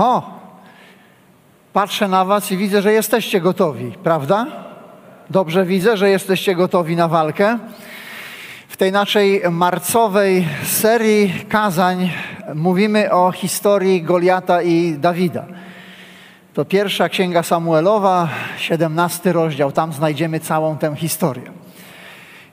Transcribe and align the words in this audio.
Oho! 0.00 0.22
Patrzę 1.72 2.08
na 2.08 2.24
Was 2.24 2.52
i 2.52 2.56
widzę, 2.56 2.82
że 2.82 2.92
jesteście 2.92 3.40
gotowi, 3.40 3.92
prawda? 4.02 4.46
Dobrze 5.30 5.64
widzę, 5.64 5.96
że 5.96 6.10
jesteście 6.10 6.54
gotowi 6.54 6.96
na 6.96 7.08
walkę. 7.08 7.58
W 8.68 8.76
tej 8.76 8.92
naszej 8.92 9.42
marcowej 9.50 10.48
serii 10.64 11.32
kazań 11.48 12.10
mówimy 12.54 13.12
o 13.12 13.32
historii 13.32 14.02
Goliata 14.02 14.62
i 14.62 14.92
Dawida. 14.98 15.44
To 16.54 16.64
pierwsza 16.64 17.08
księga 17.08 17.42
Samuelowa, 17.42 18.28
17 18.58 19.32
rozdział, 19.32 19.72
tam 19.72 19.92
znajdziemy 19.92 20.40
całą 20.40 20.78
tę 20.78 20.96
historię. 20.96 21.50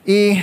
I 0.06 0.42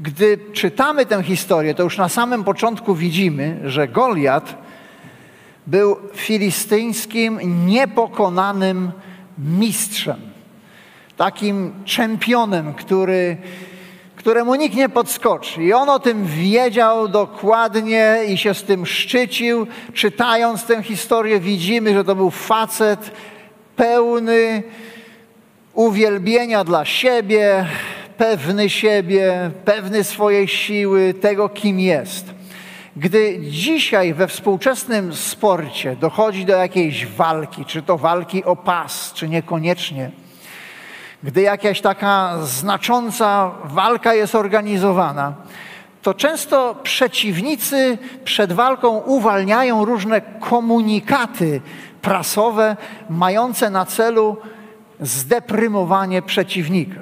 gdy 0.00 0.38
czytamy 0.52 1.06
tę 1.06 1.22
historię, 1.22 1.74
to 1.74 1.82
już 1.82 1.98
na 1.98 2.08
samym 2.08 2.44
początku 2.44 2.94
widzimy, 2.94 3.60
że 3.64 3.88
Goliat 3.88 4.67
był 5.68 5.96
filistyńskim, 6.14 7.38
niepokonanym 7.66 8.92
mistrzem. 9.38 10.20
Takim 11.16 11.72
czempionem, 11.84 12.74
który, 12.74 13.36
któremu 14.16 14.54
nikt 14.54 14.76
nie 14.76 14.88
podskoczy. 14.88 15.62
I 15.62 15.72
on 15.72 15.88
o 15.88 15.98
tym 15.98 16.26
wiedział 16.26 17.08
dokładnie 17.08 18.18
i 18.28 18.38
się 18.38 18.54
z 18.54 18.62
tym 18.62 18.86
szczycił. 18.86 19.66
Czytając 19.94 20.64
tę 20.64 20.82
historię, 20.82 21.40
widzimy, 21.40 21.94
że 21.94 22.04
to 22.04 22.14
był 22.14 22.30
facet 22.30 23.10
pełny 23.76 24.62
uwielbienia 25.74 26.64
dla 26.64 26.84
siebie, 26.84 27.66
pewny 28.16 28.70
siebie, 28.70 29.50
pewny 29.64 30.04
swojej 30.04 30.48
siły, 30.48 31.14
tego 31.14 31.48
kim 31.48 31.80
jest. 31.80 32.37
Gdy 32.98 33.38
dzisiaj 33.40 34.14
we 34.14 34.28
współczesnym 34.28 35.14
sporcie 35.14 35.96
dochodzi 35.96 36.44
do 36.44 36.56
jakiejś 36.56 37.06
walki, 37.06 37.64
czy 37.64 37.82
to 37.82 37.98
walki 37.98 38.44
o 38.44 38.56
pas, 38.56 39.12
czy 39.12 39.28
niekoniecznie, 39.28 40.10
gdy 41.22 41.42
jakaś 41.42 41.80
taka 41.80 42.38
znacząca 42.42 43.50
walka 43.64 44.14
jest 44.14 44.34
organizowana, 44.34 45.34
to 46.02 46.14
często 46.14 46.74
przeciwnicy 46.82 47.98
przed 48.24 48.52
walką 48.52 48.98
uwalniają 48.98 49.84
różne 49.84 50.20
komunikaty 50.20 51.60
prasowe 52.02 52.76
mające 53.10 53.70
na 53.70 53.86
celu 53.86 54.36
zdeprymowanie 55.00 56.22
przeciwnika. 56.22 57.00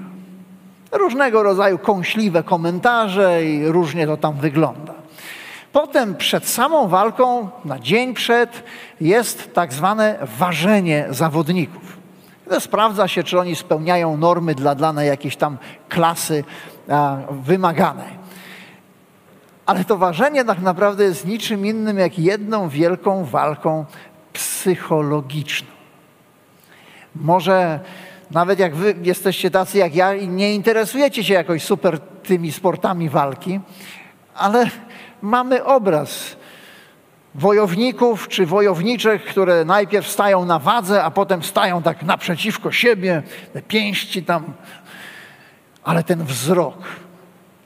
Różnego 0.92 1.42
rodzaju 1.42 1.78
kąśliwe 1.78 2.42
komentarze 2.42 3.44
i 3.44 3.66
różnie 3.66 4.06
to 4.06 4.16
tam 4.16 4.34
wygląda. 4.34 4.95
Potem 5.76 6.14
przed 6.14 6.48
samą 6.48 6.88
walką, 6.88 7.48
na 7.64 7.78
dzień 7.78 8.14
przed, 8.14 8.62
jest 9.00 9.54
tak 9.54 9.72
zwane 9.72 10.18
ważenie 10.38 11.06
zawodników. 11.10 11.96
Sprawdza 12.58 13.08
się, 13.08 13.22
czy 13.22 13.40
oni 13.40 13.56
spełniają 13.56 14.16
normy 14.16 14.54
dla 14.54 14.74
danej 14.74 15.08
jakiejś 15.08 15.36
tam 15.36 15.58
klasy 15.88 16.44
wymaganej. 17.30 18.18
Ale 19.66 19.84
to 19.84 19.96
ważenie 19.96 20.44
tak 20.44 20.60
naprawdę 20.60 21.04
jest 21.04 21.26
niczym 21.26 21.66
innym 21.66 21.98
jak 21.98 22.18
jedną 22.18 22.68
wielką 22.68 23.24
walką 23.24 23.84
psychologiczną. 24.32 25.68
Może 27.14 27.80
nawet 28.30 28.58
jak 28.58 28.74
wy 28.74 28.94
jesteście 29.02 29.50
tacy 29.50 29.78
jak 29.78 29.94
ja 29.94 30.14
i 30.14 30.28
nie 30.28 30.54
interesujecie 30.54 31.24
się 31.24 31.34
jakoś 31.34 31.62
super 31.62 32.00
tymi 32.00 32.52
sportami 32.52 33.08
walki, 33.08 33.60
ale 34.34 34.66
mamy 35.22 35.64
obraz 35.64 36.36
wojowników 37.34 38.28
czy 38.28 38.46
wojowniczek, 38.46 39.24
które 39.24 39.64
najpierw 39.64 40.08
stają 40.08 40.44
na 40.44 40.58
wadze, 40.58 41.04
a 41.04 41.10
potem 41.10 41.42
stają 41.42 41.82
tak 41.82 42.02
naprzeciwko 42.02 42.72
siebie, 42.72 43.22
te 43.52 43.62
pięści 43.62 44.22
tam, 44.22 44.52
ale 45.84 46.02
ten 46.02 46.24
wzrok 46.24 46.82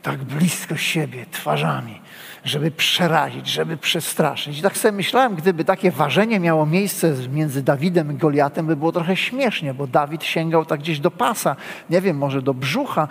tak 0.03 0.19
blisko 0.25 0.77
siebie, 0.77 1.27
twarzami, 1.31 2.00
żeby 2.45 2.71
przerazić, 2.71 3.49
żeby 3.49 3.77
przestraszyć. 3.77 4.59
I 4.59 4.63
tak 4.63 4.77
sobie 4.77 4.93
myślałem, 4.93 5.35
gdyby 5.35 5.65
takie 5.65 5.91
ważenie 5.91 6.41
miało 6.41 6.67
miejsce 6.67 7.15
między 7.33 7.63
Dawidem 7.63 8.13
i 8.13 8.15
Goliatem, 8.15 8.67
by 8.67 8.77
było 8.77 8.93
trochę 8.93 9.17
śmiesznie, 9.17 9.75
bo 9.75 9.87
Dawid 9.87 10.25
sięgał 10.25 10.65
tak 10.65 10.81
gdzieś 10.81 11.01
do 11.01 11.11
pasa, 11.11 11.57
nie 11.91 12.01
wiem, 12.01 12.19
może 12.19 12.43
do 12.43 12.55
brzucha, 12.55 13.09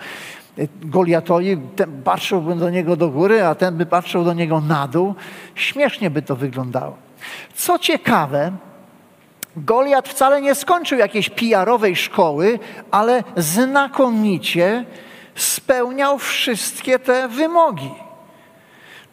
Goliatowi, 0.82 1.58
ten 1.76 2.02
patrzyłby 2.02 2.54
do 2.54 2.70
niego 2.70 2.96
do 2.96 3.08
góry, 3.08 3.44
a 3.44 3.54
ten 3.54 3.76
by 3.76 3.86
patrzył 3.86 4.24
do 4.24 4.32
niego 4.32 4.60
na 4.60 4.88
dół. 4.88 5.14
Śmiesznie 5.54 6.10
by 6.10 6.22
to 6.22 6.36
wyglądało. 6.36 6.96
Co 7.54 7.78
ciekawe, 7.78 8.52
Goliat 9.56 10.08
wcale 10.08 10.42
nie 10.42 10.54
skończył 10.54 10.98
jakiejś 10.98 11.30
PR-owej 11.30 11.96
szkoły, 11.96 12.58
ale 12.90 13.24
znakomicie 13.36 14.84
spełniał 15.34 16.18
wszystkie 16.18 16.98
te 16.98 17.28
wymogi. 17.28 17.90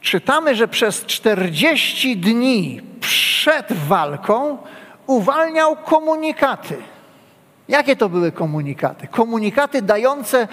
Czytamy, 0.07 0.55
że 0.55 0.67
przez 0.67 1.05
40 1.05 2.17
dni 2.17 2.81
przed 2.99 3.73
walką 3.73 4.57
uwalniał 5.07 5.75
komunikaty. 5.75 6.77
Jakie 7.67 7.95
to 7.95 8.09
były 8.09 8.31
komunikaty? 8.31 9.07
Komunikaty 9.07 9.81
dające 9.81 10.47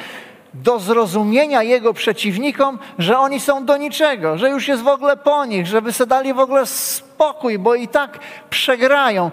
do 0.54 0.78
zrozumienia 0.78 1.62
jego 1.62 1.92
przeciwnikom, 1.92 2.78
że 2.98 3.18
oni 3.18 3.40
są 3.40 3.64
do 3.64 3.76
niczego, 3.76 4.38
że 4.38 4.50
już 4.50 4.68
jest 4.68 4.82
w 4.82 4.88
ogóle 4.88 5.16
po 5.16 5.44
nich, 5.44 5.66
żeby 5.66 5.92
sobie 5.92 6.08
dali 6.08 6.34
w 6.34 6.38
ogóle 6.38 6.66
spokój, 6.66 7.58
bo 7.58 7.74
i 7.74 7.88
tak 7.88 8.18
przegrają. 8.50 9.30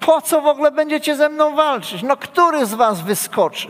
Po 0.00 0.20
co 0.20 0.40
w 0.40 0.46
ogóle 0.46 0.70
będziecie 0.70 1.16
ze 1.16 1.28
mną 1.28 1.54
walczyć? 1.54 2.02
No, 2.02 2.16
który 2.16 2.66
z 2.66 2.74
was 2.74 3.00
wyskoczy? 3.00 3.68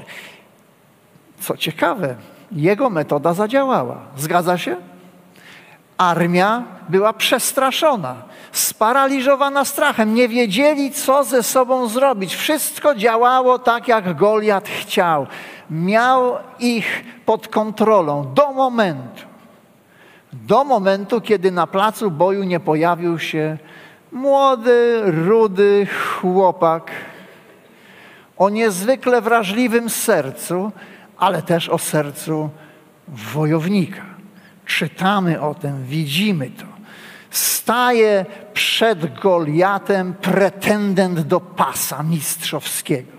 Co 1.40 1.56
ciekawe, 1.56 2.14
jego 2.52 2.90
metoda 2.90 3.34
zadziałała. 3.34 3.98
Zgadza 4.16 4.58
się? 4.58 4.95
Armia 5.98 6.62
była 6.88 7.12
przestraszona, 7.12 8.14
sparaliżowana 8.52 9.64
strachem, 9.64 10.14
nie 10.14 10.28
wiedzieli, 10.28 10.90
co 10.90 11.24
ze 11.24 11.42
sobą 11.42 11.88
zrobić. 11.88 12.34
Wszystko 12.34 12.94
działało 12.94 13.58
tak, 13.58 13.88
jak 13.88 14.16
Goliat 14.16 14.68
chciał 14.68 15.26
miał 15.70 16.36
ich 16.58 17.04
pod 17.26 17.48
kontrolą 17.48 18.34
do 18.34 18.52
momentu. 18.52 19.22
Do 20.32 20.64
momentu, 20.64 21.20
kiedy 21.20 21.50
na 21.50 21.66
placu 21.66 22.10
boju 22.10 22.44
nie 22.44 22.60
pojawił 22.60 23.18
się 23.18 23.58
młody, 24.12 25.02
rudy 25.04 25.86
chłopak 25.86 26.90
o 28.36 28.50
niezwykle 28.50 29.20
wrażliwym 29.20 29.90
sercu, 29.90 30.72
ale 31.18 31.42
też 31.42 31.68
o 31.68 31.78
sercu 31.78 32.50
wojownika. 33.08 34.15
Czytamy 34.66 35.40
o 35.40 35.54
tym, 35.54 35.84
widzimy 35.84 36.50
to. 36.50 36.64
Staje 37.30 38.24
przed 38.54 39.20
Goliatem 39.20 40.14
pretendent 40.14 41.20
do 41.20 41.40
pasa 41.40 42.02
mistrzowskiego. 42.02 43.12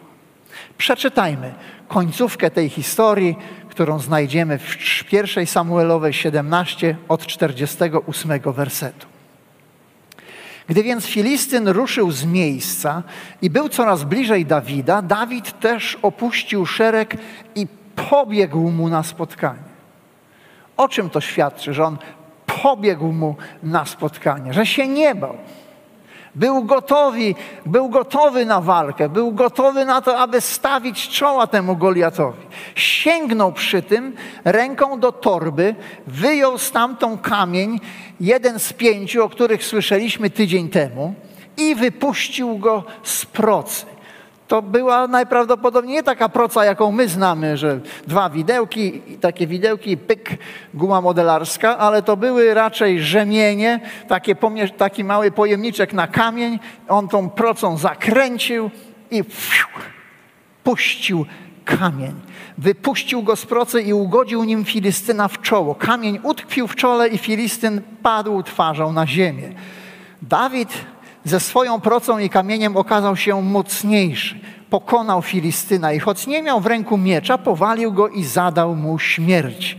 Przeczytajmy 0.78 1.54
końcówkę 1.88 2.52
tej 2.52 2.70
historii, 2.70 3.38
którą 3.70 4.00
znajdziemy 4.00 4.58
w 4.58 5.04
pierwszej 5.04 5.48
Samuelowej 5.48 6.14
17 6.14 6.96
od 7.08 7.28
48 7.28 8.40
wersetu. 8.46 9.08
Gdy 10.68 10.84
więc 10.84 11.06
Filistyn 11.06 11.68
ruszył 11.68 12.12
z 12.12 12.26
miejsca 12.26 13.04
i 13.42 13.50
był 13.50 13.70
coraz 13.70 14.04
bliżej 14.04 14.46
Dawida, 14.46 15.02
Dawid 15.02 15.60
też 15.60 15.98
opuścił 16.02 16.66
szereg 16.66 17.18
i 17.56 17.68
pobiegł 18.10 18.72
mu 18.72 18.90
na 18.90 19.04
spotkanie. 19.04 19.67
O 20.78 20.88
czym 20.88 21.10
to 21.10 21.22
świadczy, 21.22 21.74
że 21.74 21.84
on 21.84 21.98
pobiegł 22.64 23.12
mu 23.12 23.36
na 23.64 23.86
spotkanie, 23.86 24.54
że 24.54 24.66
się 24.66 24.88
nie 24.88 25.16
bał. 25.16 25.38
Był 26.36 26.64
gotowy, 26.64 27.36
był 27.66 27.90
gotowy 27.90 28.46
na 28.46 28.62
walkę, 28.62 29.10
był 29.10 29.32
gotowy 29.32 29.86
na 29.86 30.02
to, 30.02 30.20
aby 30.20 30.42
stawić 30.42 31.10
czoła 31.10 31.48
temu 31.48 31.76
Goliatowi. 31.76 32.44
sięgnął 32.76 33.52
przy 33.52 33.82
tym 33.82 34.16
ręką 34.46 35.00
do 35.00 35.12
torby, 35.12 35.76
wyjął 36.08 36.58
stamtąd 36.58 37.22
kamień, 37.22 37.80
jeden 38.20 38.60
z 38.60 38.74
pięciu, 38.74 39.24
o 39.24 39.30
których 39.30 39.64
słyszeliśmy 39.64 40.30
tydzień 40.30 40.70
temu, 40.70 41.14
i 41.58 41.76
wypuścił 41.76 42.58
go 42.58 42.84
z 43.04 43.26
procy. 43.26 43.86
To 44.48 44.62
była 44.62 45.08
najprawdopodobniej 45.08 45.94
nie 45.94 46.04
taka 46.04 46.30
proca, 46.30 46.66
jaką 46.66 46.92
my 46.92 47.08
znamy, 47.08 47.58
że 47.58 47.80
dwa 48.08 48.30
widełki, 48.30 49.02
takie 49.22 49.48
widełki, 49.48 49.98
pyk, 49.98 50.30
guma 50.74 51.02
modelarska, 51.02 51.78
ale 51.78 52.02
to 52.02 52.18
były 52.18 52.54
raczej 52.54 53.02
rzemienie, 53.02 53.80
takie, 54.08 54.36
taki 54.78 55.04
mały 55.04 55.32
pojemniczek 55.32 55.94
na 55.94 56.08
kamień. 56.08 56.60
On 56.88 57.08
tą 57.08 57.30
procą 57.30 57.78
zakręcił 57.78 58.72
i 59.12 59.24
fiu, 59.24 59.68
puścił 60.64 61.26
kamień. 61.66 62.14
Wypuścił 62.58 63.24
go 63.24 63.36
z 63.36 63.46
procy 63.46 63.82
i 63.82 63.94
ugodził 63.94 64.44
nim 64.44 64.66
Filistyna 64.66 65.28
w 65.28 65.42
czoło. 65.42 65.76
Kamień 65.76 66.20
utkwił 66.24 66.68
w 66.68 66.76
czole 66.76 67.08
i 67.08 67.18
Filistyn 67.18 67.82
padł 68.04 68.44
twarzą 68.44 68.94
na 68.94 69.08
ziemię. 69.08 69.50
Dawid 70.22 70.70
ze 71.30 71.40
swoją 71.40 71.82
procą 71.82 72.20
i 72.20 72.30
kamieniem 72.30 72.78
okazał 72.78 73.16
się 73.16 73.42
mocniejszy. 73.42 74.40
Pokonał 74.70 75.22
Filistyna 75.22 75.94
i 75.94 76.00
choć 76.00 76.28
nie 76.28 76.44
miał 76.44 76.62
w 76.62 76.66
ręku 76.66 76.98
miecza, 76.98 77.38
powalił 77.38 77.94
go 77.94 78.08
i 78.08 78.24
zadał 78.24 78.76
mu 78.76 79.00
śmierć. 79.00 79.78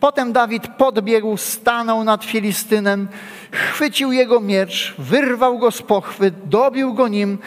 Potem 0.00 0.32
Dawid 0.32 0.68
podbiegł, 0.68 1.36
stanął 1.36 2.04
nad 2.04 2.24
Filistynem, 2.24 3.08
chwycił 3.50 4.12
jego 4.12 4.40
miecz, 4.40 4.94
wyrwał 4.98 5.58
go 5.58 5.70
z 5.70 5.82
pochwy, 5.82 6.32
dobił 6.44 6.94
go 6.94 7.08
nim, 7.08 7.38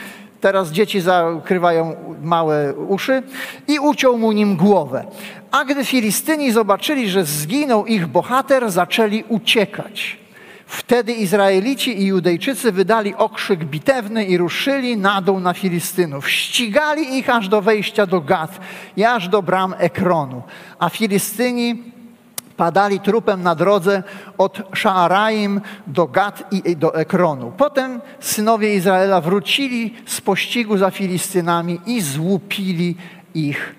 teraz 0.41 0.71
dzieci 0.71 1.01
zakrywają 1.01 1.95
małe 2.21 2.73
uszy, 2.73 3.23
i 3.67 3.79
uciął 3.79 4.17
mu 4.17 4.31
nim 4.31 4.55
głowę. 4.55 5.05
A 5.51 5.65
gdy 5.65 5.85
Filistyni 5.85 6.51
zobaczyli, 6.51 7.09
że 7.09 7.25
zginął 7.25 7.85
ich 7.85 8.07
bohater, 8.07 8.71
zaczęli 8.71 9.23
uciekać. 9.29 10.22
Wtedy 10.73 11.13
Izraelici 11.13 12.01
i 12.01 12.05
Judejczycy 12.05 12.71
wydali 12.71 13.15
okrzyk 13.15 13.65
bitewny 13.65 14.25
i 14.25 14.37
ruszyli 14.37 14.97
na 14.97 15.21
dół 15.21 15.39
na 15.39 15.53
Filistynów. 15.53 16.29
Ścigali 16.29 17.17
ich 17.17 17.29
aż 17.29 17.47
do 17.47 17.61
wejścia 17.61 18.05
do 18.05 18.21
Gad 18.21 18.59
i 18.97 19.03
aż 19.03 19.29
do 19.29 19.41
bram 19.41 19.75
Ekronu. 19.77 20.43
A 20.79 20.89
Filistyni 20.89 21.83
padali 22.57 22.99
trupem 22.99 23.43
na 23.43 23.55
drodze 23.55 24.03
od 24.37 24.61
Szaaraim 24.73 25.61
do 25.87 26.07
Gad 26.07 26.43
i 26.51 26.75
do 26.75 26.95
Ekronu. 26.95 27.51
Potem 27.57 28.01
synowie 28.19 28.75
Izraela 28.75 29.21
wrócili 29.21 29.93
z 30.05 30.21
pościgu 30.21 30.77
za 30.77 30.91
Filistynami 30.91 31.81
i 31.85 32.01
złupili 32.01 32.95
ich 33.33 33.75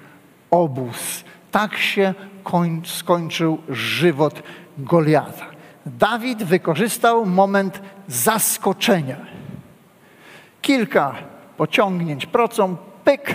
obóz. 0.51 1.25
Tak 1.51 1.77
się 1.77 2.15
skończył 2.85 3.59
żywot 3.69 4.43
Goliata. 4.79 5.54
Dawid 5.87 6.45
wykorzystał 6.45 7.27
moment 7.27 7.81
zaskoczenia. 8.09 9.17
Kilka 10.63 11.15
pociągnięć 11.57 12.27
procą, 12.27 12.77
pyk 13.05 13.35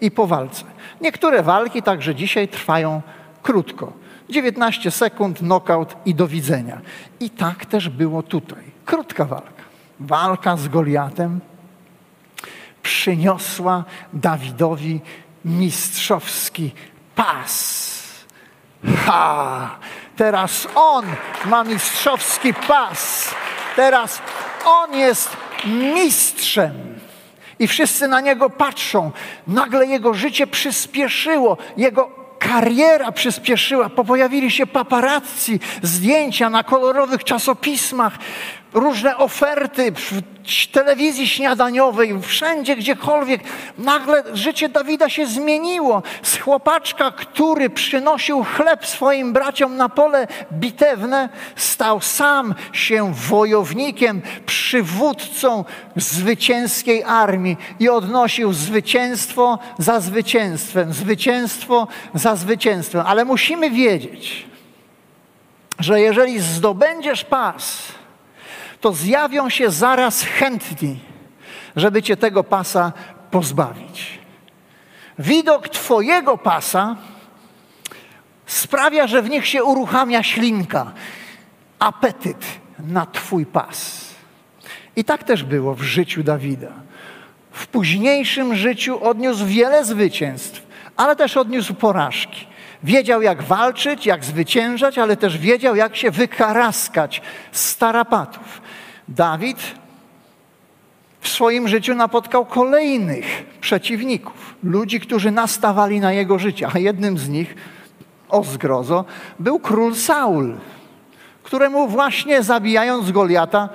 i 0.00 0.10
po 0.10 0.26
walce. 0.26 0.64
Niektóre 1.00 1.42
walki 1.42 1.82
także 1.82 2.14
dzisiaj 2.14 2.48
trwają 2.48 3.02
krótko. 3.42 3.92
19 4.30 4.90
sekund, 4.90 5.38
knockout 5.38 5.96
i 6.04 6.14
do 6.14 6.28
widzenia. 6.28 6.80
I 7.20 7.30
tak 7.30 7.66
też 7.66 7.88
było 7.88 8.22
tutaj. 8.22 8.64
Krótka 8.84 9.24
walka. 9.24 9.62
Walka 10.00 10.56
z 10.56 10.68
Goliatem 10.68 11.40
przyniosła 12.82 13.84
Dawidowi 14.12 15.00
mistrzowski 15.44 16.70
pas. 17.14 17.92
Ha! 19.06 19.78
Teraz 20.22 20.68
on 20.74 21.04
ma 21.44 21.64
mistrzowski 21.64 22.54
pas. 22.54 23.34
Teraz 23.76 24.22
on 24.64 24.94
jest 24.94 25.36
mistrzem. 25.64 26.72
I 27.58 27.68
wszyscy 27.68 28.08
na 28.08 28.20
niego 28.20 28.50
patrzą. 28.50 29.10
Nagle 29.46 29.86
jego 29.86 30.14
życie 30.14 30.46
przyspieszyło, 30.46 31.56
jego 31.76 32.10
kariera 32.38 33.12
przyspieszyła. 33.12 33.88
Pojawili 33.88 34.50
się 34.50 34.66
paparazzi, 34.66 35.60
zdjęcia 35.82 36.50
na 36.50 36.62
kolorowych 36.64 37.24
czasopismach 37.24 38.12
różne 38.72 39.16
oferty 39.16 39.92
w 39.92 40.22
telewizji 40.72 41.28
śniadaniowej, 41.28 42.22
wszędzie, 42.22 42.76
gdziekolwiek. 42.76 43.40
Nagle 43.78 44.24
życie 44.34 44.68
Dawida 44.68 45.08
się 45.08 45.26
zmieniło. 45.26 46.02
Z 46.22 46.38
chłopaczka, 46.38 47.10
który 47.10 47.70
przynosił 47.70 48.44
chleb 48.44 48.86
swoim 48.86 49.32
braciom 49.32 49.76
na 49.76 49.88
pole 49.88 50.26
bitewne, 50.52 51.28
stał 51.56 52.00
sam 52.00 52.54
się 52.72 53.14
wojownikiem, 53.14 54.22
przywódcą 54.46 55.64
zwycięskiej 55.96 57.04
armii 57.04 57.56
i 57.80 57.88
odnosił 57.88 58.52
zwycięstwo 58.52 59.58
za 59.78 60.00
zwycięstwem, 60.00 60.92
zwycięstwo 60.92 61.88
za 62.14 62.36
zwycięstwem. 62.36 63.06
Ale 63.06 63.24
musimy 63.24 63.70
wiedzieć, 63.70 64.46
że 65.78 66.00
jeżeli 66.00 66.40
zdobędziesz 66.40 67.24
pas, 67.24 67.92
to 68.82 68.92
zjawią 68.92 69.48
się 69.48 69.70
zaraz 69.70 70.22
chętni, 70.22 70.98
żeby 71.76 72.02
cię 72.02 72.16
tego 72.16 72.44
pasa 72.44 72.92
pozbawić. 73.30 74.18
Widok 75.18 75.68
Twojego 75.68 76.38
pasa 76.38 76.96
sprawia, 78.46 79.06
że 79.06 79.22
w 79.22 79.30
nich 79.30 79.46
się 79.46 79.64
uruchamia 79.64 80.22
ślinka, 80.22 80.92
apetyt 81.78 82.44
na 82.78 83.06
Twój 83.06 83.46
pas. 83.46 84.08
I 84.96 85.04
tak 85.04 85.24
też 85.24 85.44
było 85.44 85.74
w 85.74 85.82
życiu 85.82 86.22
Dawida. 86.22 86.72
W 87.52 87.66
późniejszym 87.66 88.56
życiu 88.56 89.04
odniósł 89.04 89.46
wiele 89.46 89.84
zwycięstw, 89.84 90.66
ale 90.96 91.16
też 91.16 91.36
odniósł 91.36 91.74
porażki. 91.74 92.46
Wiedział, 92.84 93.22
jak 93.22 93.42
walczyć, 93.42 94.06
jak 94.06 94.24
zwyciężać, 94.24 94.98
ale 94.98 95.16
też 95.16 95.38
wiedział, 95.38 95.76
jak 95.76 95.96
się 95.96 96.10
wykaraskać 96.10 97.22
z 97.52 97.76
tarapatów. 97.76 98.61
Dawid 99.08 99.58
w 101.20 101.28
swoim 101.28 101.68
życiu 101.68 101.94
napotkał 101.94 102.46
kolejnych 102.46 103.26
przeciwników, 103.60 104.54
ludzi, 104.62 105.00
którzy 105.00 105.30
nastawali 105.30 106.00
na 106.00 106.12
jego 106.12 106.38
życie, 106.38 106.68
a 106.74 106.78
jednym 106.78 107.18
z 107.18 107.28
nich, 107.28 107.54
o 108.28 108.44
zgrozo, 108.44 109.04
był 109.38 109.60
król 109.60 109.94
Saul, 109.94 110.54
któremu 111.42 111.88
właśnie 111.88 112.42
zabijając 112.42 113.10
Goliata 113.10 113.68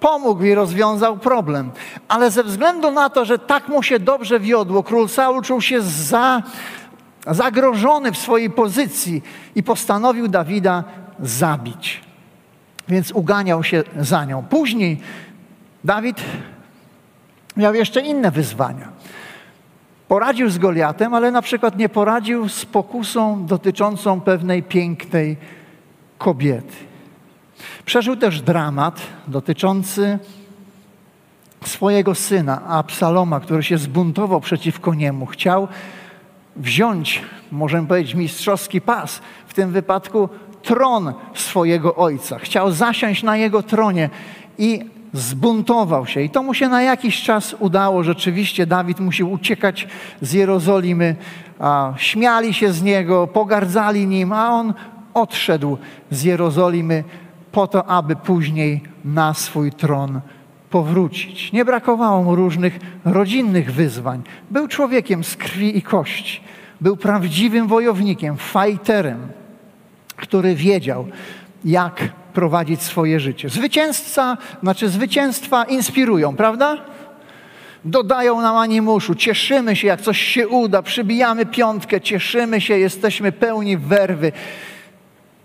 pomógł 0.00 0.44
i 0.44 0.54
rozwiązał 0.54 1.18
problem. 1.18 1.70
Ale 2.08 2.30
ze 2.30 2.44
względu 2.44 2.90
na 2.90 3.10
to, 3.10 3.24
że 3.24 3.38
tak 3.38 3.68
mu 3.68 3.82
się 3.82 3.98
dobrze 3.98 4.40
wiodło, 4.40 4.82
król 4.82 5.08
Saul 5.08 5.42
czuł 5.42 5.60
się 5.60 5.82
za, 5.82 6.42
zagrożony 7.26 8.12
w 8.12 8.18
swojej 8.18 8.50
pozycji 8.50 9.22
i 9.54 9.62
postanowił 9.62 10.28
Dawida 10.28 10.84
zabić 11.20 12.05
więc 12.88 13.12
uganiał 13.12 13.64
się 13.64 13.82
za 13.98 14.24
nią. 14.24 14.42
Później 14.42 15.00
Dawid 15.84 16.20
miał 17.56 17.74
jeszcze 17.74 18.00
inne 18.00 18.30
wyzwania. 18.30 18.88
Poradził 20.08 20.50
z 20.50 20.58
Goliatem, 20.58 21.14
ale 21.14 21.30
na 21.30 21.42
przykład 21.42 21.78
nie 21.78 21.88
poradził 21.88 22.48
z 22.48 22.64
pokusą 22.64 23.46
dotyczącą 23.46 24.20
pewnej 24.20 24.62
pięknej 24.62 25.36
kobiety. 26.18 26.74
Przeżył 27.84 28.16
też 28.16 28.42
dramat 28.42 29.00
dotyczący 29.28 30.18
swojego 31.64 32.14
syna, 32.14 32.62
Absaloma, 32.66 33.40
który 33.40 33.62
się 33.62 33.78
zbuntował 33.78 34.40
przeciwko 34.40 34.94
niemu. 34.94 35.26
Chciał 35.26 35.68
wziąć, 36.56 37.22
możemy 37.52 37.88
powiedzieć, 37.88 38.14
mistrzowski 38.14 38.80
pas. 38.80 39.20
W 39.46 39.54
tym 39.54 39.72
wypadku 39.72 40.28
tron 40.66 41.12
swojego 41.34 41.94
ojca. 41.94 42.38
Chciał 42.38 42.70
zasiąść 42.70 43.22
na 43.22 43.36
jego 43.36 43.62
tronie 43.62 44.10
i 44.58 44.80
zbuntował 45.12 46.06
się. 46.06 46.20
I 46.20 46.30
to 46.30 46.42
mu 46.42 46.54
się 46.54 46.68
na 46.68 46.82
jakiś 46.82 47.22
czas 47.22 47.56
udało. 47.58 48.02
Rzeczywiście 48.02 48.66
Dawid 48.66 49.00
musiał 49.00 49.32
uciekać 49.32 49.88
z 50.20 50.32
Jerozolimy. 50.32 51.16
A, 51.58 51.92
śmiali 51.96 52.54
się 52.54 52.72
z 52.72 52.82
niego, 52.82 53.26
pogardzali 53.26 54.06
nim, 54.06 54.32
a 54.32 54.50
on 54.50 54.74
odszedł 55.14 55.78
z 56.10 56.22
Jerozolimy 56.22 57.04
po 57.52 57.66
to, 57.66 57.86
aby 57.86 58.16
później 58.16 58.80
na 59.04 59.34
swój 59.34 59.72
tron 59.72 60.20
powrócić. 60.70 61.52
Nie 61.52 61.64
brakowało 61.64 62.22
mu 62.22 62.34
różnych 62.34 62.78
rodzinnych 63.04 63.72
wyzwań. 63.72 64.22
Był 64.50 64.68
człowiekiem 64.68 65.24
z 65.24 65.36
krwi 65.36 65.78
i 65.78 65.82
kości. 65.82 66.40
Był 66.80 66.96
prawdziwym 66.96 67.66
wojownikiem, 67.66 68.36
fajterem 68.36 69.18
który 70.16 70.54
wiedział, 70.54 71.06
jak 71.64 72.08
prowadzić 72.32 72.82
swoje 72.82 73.20
życie. 73.20 73.48
Zwycięzca, 73.48 74.36
znaczy 74.62 74.88
zwycięstwa 74.88 75.64
inspirują, 75.64 76.36
prawda? 76.36 76.76
dodają 77.86 78.40
nam 78.40 78.56
animuszu, 78.56 79.14
cieszymy 79.14 79.76
się, 79.76 79.86
jak 79.86 80.00
coś 80.00 80.20
się 80.20 80.48
uda, 80.48 80.82
przybijamy 80.82 81.46
piątkę, 81.46 82.00
cieszymy 82.00 82.60
się, 82.60 82.78
jesteśmy 82.78 83.32
pełni 83.32 83.76
werwy. 83.76 84.32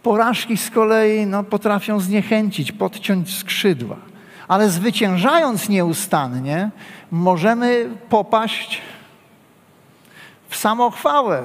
Porażki 0.04 0.58
z 0.58 0.70
kolei 0.70 1.26
no, 1.26 1.44
potrafią 1.44 2.00
zniechęcić, 2.00 2.72
podciąć 2.72 3.38
skrzydła. 3.38 3.96
Ale 4.48 4.70
zwyciężając 4.70 5.70
nieustannie, 5.70 6.70
możemy 7.12 7.90
popaść 8.10 8.82
w 10.50 10.56
samochwałę, 10.56 11.44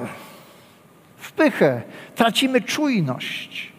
w 1.17 1.31
pychę, 1.31 1.81
tracimy 2.15 2.61
czujność. 2.61 3.73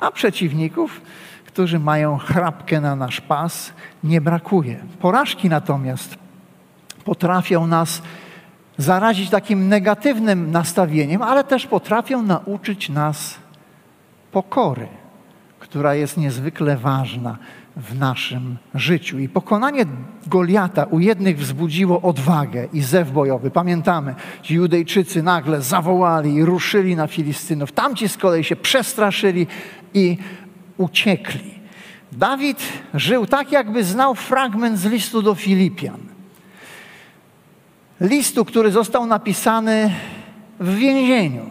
A 0.00 0.10
przeciwników, 0.10 1.00
którzy 1.46 1.78
mają 1.78 2.18
chrapkę 2.18 2.80
na 2.80 2.96
nasz 2.96 3.20
pas, 3.20 3.72
nie 4.04 4.20
brakuje. 4.20 4.84
Porażki 5.00 5.48
natomiast 5.48 6.18
potrafią 7.04 7.66
nas 7.66 8.02
zarazić 8.78 9.30
takim 9.30 9.68
negatywnym 9.68 10.50
nastawieniem, 10.50 11.22
ale 11.22 11.44
też 11.44 11.66
potrafią 11.66 12.22
nauczyć 12.22 12.88
nas 12.88 13.38
pokory, 14.32 14.88
która 15.58 15.94
jest 15.94 16.16
niezwykle 16.16 16.76
ważna 16.76 17.38
w 17.78 17.98
naszym 17.98 18.56
życiu. 18.74 19.18
I 19.18 19.28
pokonanie 19.28 19.84
Goliata 20.26 20.84
u 20.84 21.00
jednych 21.00 21.38
wzbudziło 21.38 22.02
odwagę 22.02 22.68
i 22.72 22.82
zew 22.82 23.12
bojowy. 23.12 23.50
Pamiętamy, 23.50 24.14
ci 24.42 24.54
Judejczycy 24.54 25.22
nagle 25.22 25.62
zawołali 25.62 26.34
i 26.34 26.44
ruszyli 26.44 26.96
na 26.96 27.06
Filistynów. 27.06 27.72
Tamci 27.72 28.08
z 28.08 28.16
kolei 28.16 28.44
się 28.44 28.56
przestraszyli 28.56 29.46
i 29.94 30.16
uciekli. 30.76 31.54
Dawid 32.12 32.62
żył 32.94 33.26
tak, 33.26 33.52
jakby 33.52 33.84
znał 33.84 34.14
fragment 34.14 34.78
z 34.78 34.84
listu 34.84 35.22
do 35.22 35.34
Filipian. 35.34 36.00
Listu, 38.00 38.44
który 38.44 38.70
został 38.70 39.06
napisany 39.06 39.94
w 40.60 40.74
więzieniu. 40.74 41.46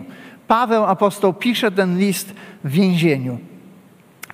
Paweł 0.47 0.85
apostoł 0.85 1.33
pisze 1.33 1.71
ten 1.71 1.99
list 1.99 2.33
w 2.63 2.69
więzieniu. 2.69 3.39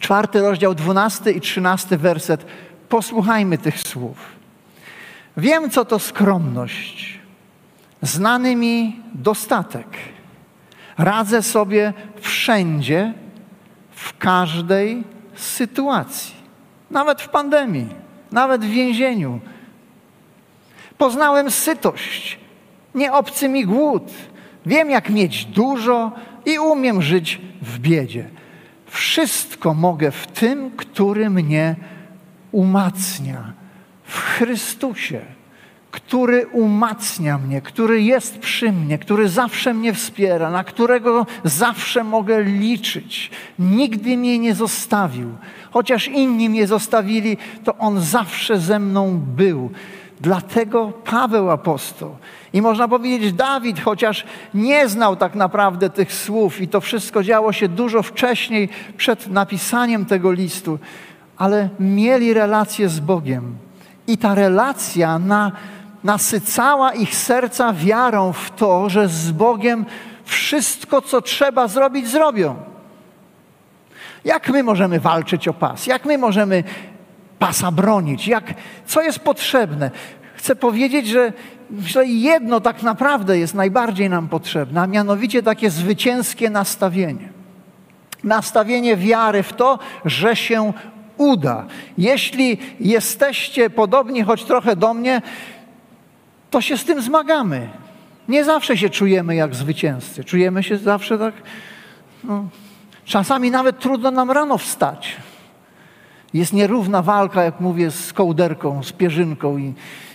Czwarty 0.04 0.42
rozdział, 0.42 0.76
dwunasty 0.76 1.32
i 1.32 1.42
trzynasty 1.42 1.98
werset. 1.98 2.46
Posłuchajmy 2.90 3.58
tych 3.58 3.80
słów. 3.80 4.18
Wiem, 5.38 5.70
co 5.70 5.86
to 5.86 6.00
skromność. 6.00 7.20
Znany 8.02 8.56
mi 8.56 9.02
dostatek. 9.14 9.88
Radzę 10.98 11.42
sobie 11.42 11.94
wszędzie, 12.22 13.14
w 13.92 14.18
każdej 14.18 15.04
sytuacji. 15.36 16.36
Nawet 16.92 17.22
w 17.22 17.30
pandemii, 17.30 17.88
nawet 18.32 18.66
w 18.66 18.70
więzieniu. 18.70 19.40
Poznałem 20.98 21.52
sytość, 21.52 22.40
nie 22.96 23.14
obcy 23.14 23.50
mi 23.50 23.66
głód. 23.66 24.12
Wiem, 24.66 24.90
jak 24.90 25.10
mieć 25.10 25.46
dużo 25.46 26.12
i 26.46 26.60
umiem 26.60 27.02
żyć 27.02 27.42
w 27.62 27.80
biedzie. 27.80 28.30
Wszystko 28.94 29.74
mogę 29.74 30.12
w 30.12 30.28
tym, 30.28 30.72
który 30.72 31.30
mnie 31.30 31.76
umacnia. 32.52 33.54
W 34.04 34.20
Chrystusie, 34.20 35.22
który 35.92 36.48
umacnia 36.48 37.38
mnie, 37.38 37.62
który 37.62 38.02
jest 38.02 38.40
przy 38.40 38.72
mnie, 38.72 38.98
który 38.98 39.30
zawsze 39.30 39.74
mnie 39.74 39.94
wspiera, 39.94 40.52
na 40.52 40.64
którego 40.64 41.26
zawsze 41.44 42.04
mogę 42.04 42.44
liczyć. 42.44 43.32
Nigdy 43.60 44.18
mnie 44.18 44.40
nie 44.40 44.56
zostawił. 44.56 45.30
Chociaż 45.72 46.08
inni 46.08 46.50
mnie 46.50 46.68
zostawili, 46.68 47.38
to 47.64 47.78
On 47.78 48.02
zawsze 48.02 48.60
ze 48.60 48.80
mną 48.80 49.20
był. 49.36 49.72
Dlatego 50.22 50.91
Paweł 51.05 51.51
apostoł 51.51 52.15
i 52.53 52.62
można 52.62 52.88
powiedzieć 52.88 53.34
Dawid, 53.34 53.79
chociaż 53.79 54.25
nie 54.53 54.88
znał 54.88 55.15
tak 55.15 55.36
naprawdę 55.36 55.89
tych 55.89 56.13
słów 56.13 56.62
i 56.62 56.67
to 56.67 56.82
wszystko 56.82 57.24
działo 57.24 57.53
się 57.53 57.67
dużo 57.67 58.03
wcześniej 58.03 58.70
przed 58.98 59.27
napisaniem 59.27 60.05
tego 60.05 60.32
listu, 60.32 60.79
ale 61.38 61.70
mieli 61.79 62.34
relację 62.34 62.89
z 62.89 63.00
Bogiem. 63.00 63.55
I 64.08 64.17
ta 64.17 64.36
relacja 64.36 65.20
na, 65.20 65.51
nasycała 66.03 66.93
ich 66.93 67.15
serca 67.15 67.74
wiarą 67.74 68.34
w 68.34 68.51
to, 68.51 68.89
że 68.89 69.08
z 69.08 69.32
Bogiem 69.32 69.86
wszystko, 70.25 71.01
co 71.01 71.22
trzeba 71.22 71.67
zrobić, 71.67 72.08
zrobią. 72.08 72.55
Jak 74.25 74.50
my 74.50 74.63
możemy 74.63 75.00
walczyć 75.00 75.48
o 75.48 75.53
pas? 75.53 75.88
Jak 75.88 76.05
my 76.05 76.17
możemy 76.17 76.63
pasa 77.44 77.72
bronić? 77.72 78.28
Jak, 78.28 78.54
co 78.86 79.02
jest 79.02 79.20
potrzebne? 79.20 79.92
Chcę 80.36 80.56
powiedzieć, 80.56 81.08
że 81.08 81.34
myślę, 81.70 82.06
jedno 82.06 82.62
tak 82.62 82.84
naprawdę 82.84 83.40
jest 83.40 83.54
najbardziej 83.54 84.10
nam 84.10 84.28
potrzebne, 84.28 84.82
a 84.82 84.88
mianowicie 84.88 85.44
takie 85.44 85.70
zwycięskie 85.70 86.50
nastawienie. 86.50 87.30
Nastawienie 88.24 88.98
wiary 88.98 89.44
w 89.44 89.54
to, 89.54 89.80
że 90.06 90.36
się 90.36 90.74
uda. 91.18 91.66
Jeśli 91.98 92.58
jesteście 92.80 93.70
podobni 93.70 94.24
choć 94.24 94.44
trochę 94.44 94.76
do 94.76 94.94
mnie, 94.94 95.22
to 96.50 96.62
się 96.62 96.78
z 96.78 96.86
tym 96.86 97.02
zmagamy. 97.02 97.70
Nie 98.28 98.44
zawsze 98.44 98.78
się 98.78 98.90
czujemy 98.90 99.36
jak 99.36 99.56
zwycięzcy. 99.56 100.24
Czujemy 100.24 100.64
się 100.64 100.78
zawsze 100.78 101.18
tak. 101.18 101.34
No, 102.24 102.48
czasami 103.06 103.52
nawet 103.52 103.80
trudno 103.80 104.12
nam 104.12 104.32
rano 104.32 104.58
wstać. 104.58 105.18
Jest 106.34 106.54
nierówna 106.54 107.02
walka, 107.02 107.44
jak 107.44 107.60
mówię, 107.60 107.92
z 107.92 108.13
kołderką, 108.13 108.84
z 108.84 108.92
pierzynką 108.92 109.58
i, 109.58 109.74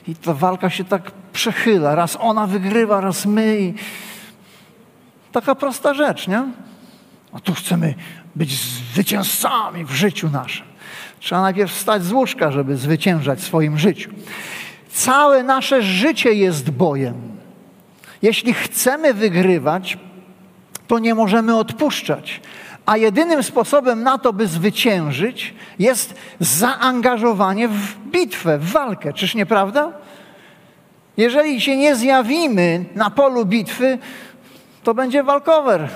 i 0.09 0.15
ta 0.15 0.35
walka 0.35 0.71
się 0.71 0.85
tak 0.85 1.11
przechyla. 1.33 1.95
Raz 1.95 2.19
ona 2.21 2.47
wygrywa, 2.47 3.01
raz 3.01 3.27
my. 3.27 3.61
I... 3.61 3.75
Taka 5.33 5.55
prosta 5.55 5.95
rzecz, 5.95 6.29
nie? 6.29 6.45
A 7.33 7.41
tu 7.41 7.55
chcemy 7.55 7.95
być 8.37 8.55
zwycięzcami 8.55 9.85
w 9.85 9.91
życiu 9.91 10.31
naszym. 10.31 10.67
Trzeba 11.21 11.43
najpierw 11.43 11.73
wstać 11.73 12.05
z 12.05 12.13
łóżka, 12.13 12.51
żeby 12.51 12.77
zwyciężać 12.77 13.39
w 13.39 13.45
swoim 13.45 13.79
życiu. 13.79 14.11
Całe 14.91 15.43
nasze 15.43 15.83
życie 15.83 16.33
jest 16.33 16.71
bojem. 16.71 17.15
Jeśli 18.23 18.55
chcemy 18.55 19.15
wygrywać, 19.15 19.99
to 20.87 20.99
nie 20.99 21.15
możemy 21.15 21.57
odpuszczać. 21.57 22.41
A 22.89 22.97
jedynym 22.97 23.43
sposobem 23.43 24.03
na 24.03 24.19
to, 24.19 24.33
by 24.33 24.47
zwyciężyć, 24.47 25.55
jest 25.79 26.15
zaangażowanie 26.41 27.69
w 27.69 27.99
bitwę, 27.99 28.59
w 28.59 28.73
walkę. 28.73 29.13
Czyż 29.13 29.35
nie 29.35 29.47
prawda? 29.47 29.93
Jeżeli 31.17 31.61
się 31.61 31.77
nie 31.77 31.97
zjawimy 31.97 32.85
na 32.95 33.11
polu 33.11 33.47
bitwy, 33.47 33.99
to 34.85 34.95
będzie 34.95 35.23
walkover. 35.23 35.89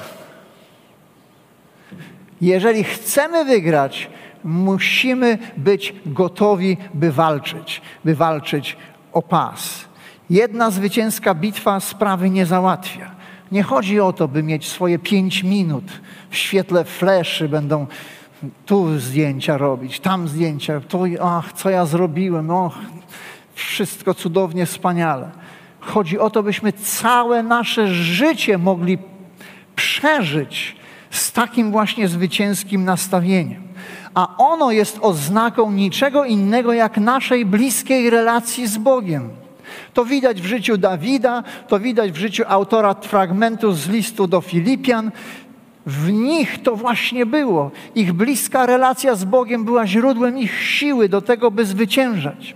Jeżeli 2.41 2.85
chcemy 2.85 3.45
wygrać, 3.45 4.11
musimy 4.45 5.39
być 5.57 5.95
gotowi, 6.07 6.77
by 6.95 7.13
walczyć, 7.13 7.83
by 8.05 8.15
walczyć 8.15 8.77
o 9.13 9.23
pas. 9.23 9.85
Jedna 10.31 10.71
zwycięska 10.71 11.35
bitwa 11.35 11.81
sprawy 11.81 12.31
nie 12.31 12.47
załatwia. 12.47 13.22
Nie 13.53 13.63
chodzi 13.63 14.01
o 14.01 14.13
to, 14.13 14.29
by 14.29 14.43
mieć 14.43 14.69
swoje 14.69 14.99
pięć 14.99 15.43
minut 15.43 15.85
w 16.31 16.37
świetle 16.37 16.85
fleszy, 16.85 17.49
będą 17.49 17.87
tu 18.67 18.99
zdjęcia 18.99 19.59
robić, 19.59 20.01
tam 20.01 20.29
zdjęcia, 20.29 20.81
to, 20.89 21.05
ach, 21.23 21.53
co 21.53 21.71
ja 21.71 21.87
zrobiłem, 21.87 22.51
och, 22.51 22.79
wszystko 23.55 24.15
cudownie, 24.15 24.67
wspaniale. 24.67 25.31
Chodzi 25.81 26.19
o 26.19 26.31
to, 26.31 26.43
byśmy 26.43 26.73
całe 26.73 27.43
nasze 27.43 27.89
życie 27.89 28.59
mogli 28.59 28.99
przeżyć 29.77 30.77
z 31.11 31.33
takim 31.33 31.71
właśnie 31.71 32.09
zwycięskim 32.09 32.85
nastawieniem. 32.85 33.63
A 34.15 34.37
ono 34.37 34.71
jest 34.71 34.99
oznaką 35.01 35.73
niczego 35.73 36.25
innego 36.25 36.73
jak 36.73 36.97
naszej 36.97 37.47
bliskiej 37.47 38.11
relacji 38.11 38.67
z 38.67 38.79
Bogiem. 38.79 39.42
To 39.95 40.05
widać 40.05 40.43
w 40.43 40.47
życiu 40.47 40.79
Dawida, 40.79 41.43
to 41.69 41.81
widać 41.81 42.13
w 42.13 42.17
życiu 42.17 42.45
autora 42.49 42.95
fragmentu 42.95 43.73
z 43.73 43.89
listu 43.89 44.27
do 44.27 44.41
Filipian. 44.41 45.11
W 45.87 46.13
nich 46.13 46.63
to 46.63 46.77
właśnie 46.77 47.27
było. 47.27 47.71
Ich 47.95 48.13
bliska 48.13 48.67
relacja 48.67 49.15
z 49.15 49.25
Bogiem 49.25 49.65
była 49.65 49.87
źródłem 49.87 50.39
ich 50.39 50.61
siły 50.61 51.09
do 51.09 51.23
tego, 51.23 51.51
by 51.51 51.67
zwyciężać. 51.67 52.55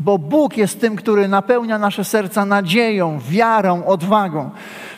Bo 0.00 0.18
Bóg 0.18 0.56
jest 0.56 0.80
tym, 0.80 0.96
który 0.96 1.28
napełnia 1.28 1.78
nasze 1.78 2.04
serca 2.04 2.44
nadzieją, 2.44 3.20
wiarą, 3.28 3.84
odwagą. 3.86 4.50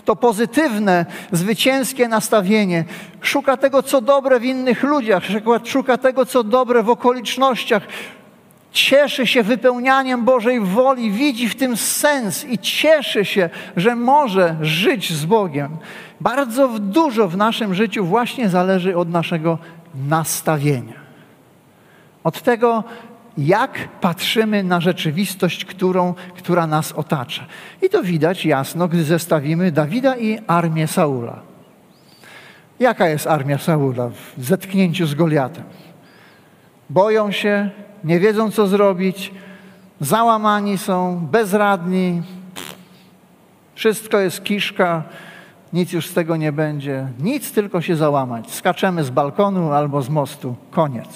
To 0.05 0.17
pozytywne, 0.17 1.07
zwycięskie 1.33 2.09
nastawienie 2.09 2.85
szuka 3.21 3.57
tego, 3.57 3.83
co 3.83 4.01
dobre 4.01 4.41
w 4.41 4.45
innych 4.45 4.83
ludziach, 4.83 5.23
szuka 5.65 5.99
tego, 5.99 6.27
co 6.27 6.45
dobre 6.45 6.83
w 6.83 6.91
okolicznościach, 6.91 7.83
cieszy 8.73 9.27
się 9.27 9.43
wypełnianiem 9.43 10.25
Bożej 10.25 10.61
woli, 10.61 11.11
widzi 11.11 11.49
w 11.49 11.57
tym 11.57 11.77
sens 11.77 12.45
i 12.45 12.59
cieszy 12.59 13.25
się, 13.25 13.51
że 13.77 13.97
może 13.97 14.57
żyć 14.61 15.13
z 15.13 15.25
Bogiem. 15.25 15.77
Bardzo 16.21 16.69
dużo 16.79 17.29
w 17.29 17.37
naszym 17.37 17.75
życiu 17.75 18.05
właśnie 18.05 18.49
zależy 18.49 18.97
od 18.97 19.11
naszego 19.11 19.59
nastawienia. 20.09 21.01
Od 22.25 22.43
tego, 22.43 22.85
jak 23.39 23.89
patrzymy 24.01 24.63
na 24.63 24.81
rzeczywistość, 24.81 25.65
którą, 25.65 26.15
która 26.37 26.67
nas 26.67 26.93
otacza. 26.93 27.47
I 27.83 27.89
to 27.89 28.03
widać 28.03 28.45
jasno, 28.45 28.89
gdy 28.89 29.05
zestawimy 29.05 29.73
Dawida 29.73 30.17
i 30.17 30.39
armię 30.47 30.87
Saula. 30.87 31.41
Jaka 32.81 33.09
jest 33.09 33.27
armia 33.27 33.59
Saula 33.59 34.11
w 34.37 34.45
zetknięciu 34.45 35.07
z 35.07 35.15
Goliatem? 35.15 35.65
Boją 36.91 37.33
się, 37.33 37.71
nie 38.05 38.21
wiedzą 38.21 38.51
co 38.51 38.67
zrobić, 38.67 39.33
załamani 40.01 40.79
są, 40.79 41.29
bezradni, 41.33 42.23
wszystko 43.75 44.19
jest 44.19 44.45
kiszka, 44.45 45.03
nic 45.73 45.93
już 45.93 46.07
z 46.07 46.15
tego 46.15 46.37
nie 46.37 46.53
będzie, 46.53 47.07
nic 47.21 47.53
tylko 47.53 47.81
się 47.81 47.97
załamać. 47.97 48.51
Skaczemy 48.51 49.05
z 49.05 49.11
balkonu 49.11 49.73
albo 49.73 50.03
z 50.03 50.09
mostu, 50.09 50.57
koniec. 50.71 51.09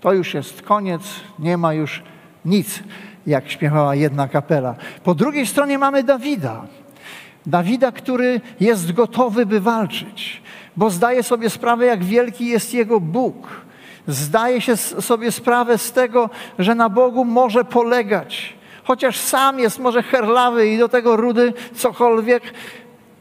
To 0.00 0.12
już 0.12 0.34
jest 0.34 0.62
koniec, 0.62 1.02
nie 1.38 1.56
ma 1.56 1.74
już 1.74 2.02
nic, 2.44 2.82
jak 3.26 3.50
śpiewała 3.50 3.94
jedna 3.94 4.28
kapela. 4.28 4.74
Po 5.04 5.14
drugiej 5.14 5.46
stronie 5.46 5.78
mamy 5.78 6.02
Dawida. 6.02 6.66
Dawida, 7.46 7.92
który 7.92 8.40
jest 8.60 8.92
gotowy, 8.92 9.46
by 9.46 9.60
walczyć, 9.60 10.42
bo 10.76 10.90
zdaje 10.90 11.22
sobie 11.22 11.50
sprawę, 11.50 11.86
jak 11.86 12.04
wielki 12.04 12.46
jest 12.46 12.74
jego 12.74 13.00
Bóg. 13.00 13.63
Zdaje 14.08 14.60
się 14.60 14.76
sobie 14.76 15.32
sprawę 15.32 15.78
z 15.78 15.92
tego, 15.92 16.30
że 16.58 16.74
na 16.74 16.88
Bogu 16.88 17.24
może 17.24 17.64
polegać. 17.64 18.54
Chociaż 18.84 19.18
sam 19.18 19.58
jest 19.58 19.78
może 19.78 20.02
herlawy 20.02 20.68
i 20.68 20.78
do 20.78 20.88
tego 20.88 21.16
rudy 21.16 21.52
cokolwiek, 21.74 22.42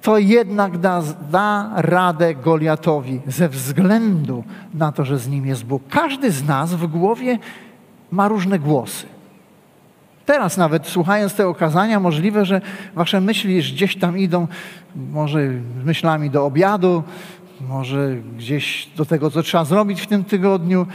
to 0.02 0.18
jednak 0.18 0.78
da, 0.78 1.04
da 1.32 1.72
radę 1.76 2.36
Goliatowi 2.36 3.22
ze 3.28 3.50
względu 3.50 4.44
na 4.74 4.92
to, 4.92 5.06
że 5.06 5.18
z 5.18 5.28
nim 5.28 5.46
jest 5.46 5.66
Bóg. 5.66 5.84
Każdy 5.90 6.32
z 6.32 6.48
nas 6.48 6.74
w 6.74 6.88
głowie 6.88 7.40
ma 8.12 8.28
różne 8.28 8.60
głosy. 8.60 9.06
Teraz 10.26 10.58
nawet 10.58 10.88
słuchając 10.88 11.34
tego 11.34 11.56
kazania, 11.56 12.00
możliwe, 12.00 12.46
że 12.46 12.62
wasze 12.96 13.22
myśli 13.22 13.58
gdzieś 13.58 13.96
tam 13.96 14.18
idą, 14.18 14.48
może 14.96 15.40
myślami 15.86 16.30
do 16.30 16.46
obiadu, 16.46 17.04
może 17.70 18.16
gdzieś 18.38 18.90
do 18.96 19.06
tego, 19.06 19.32
co 19.32 19.44
trzeba 19.44 19.66
zrobić 19.66 20.02
w 20.02 20.08
tym 20.08 20.24
tygodniu. 20.24 20.88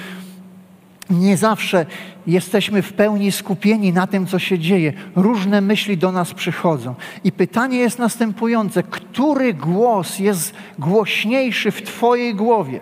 Nie 1.11 1.37
zawsze 1.37 1.87
jesteśmy 2.27 2.83
w 2.83 2.93
pełni 2.93 3.33
skupieni 3.33 3.93
na 3.93 4.07
tym, 4.07 4.27
co 4.27 4.39
się 4.39 4.59
dzieje. 4.59 4.93
Różne 5.17 5.61
myśli 5.61 5.99
do 5.99 6.13
nas 6.13 6.35
przychodzą. 6.35 6.95
I 7.25 7.33
pytanie 7.33 7.79
jest 7.79 7.99
następujące: 7.99 8.83
który 8.83 9.55
głos 9.55 10.19
jest 10.19 10.55
głośniejszy 10.79 11.71
w 11.71 11.83
Twojej 11.83 12.35
głowie? 12.35 12.81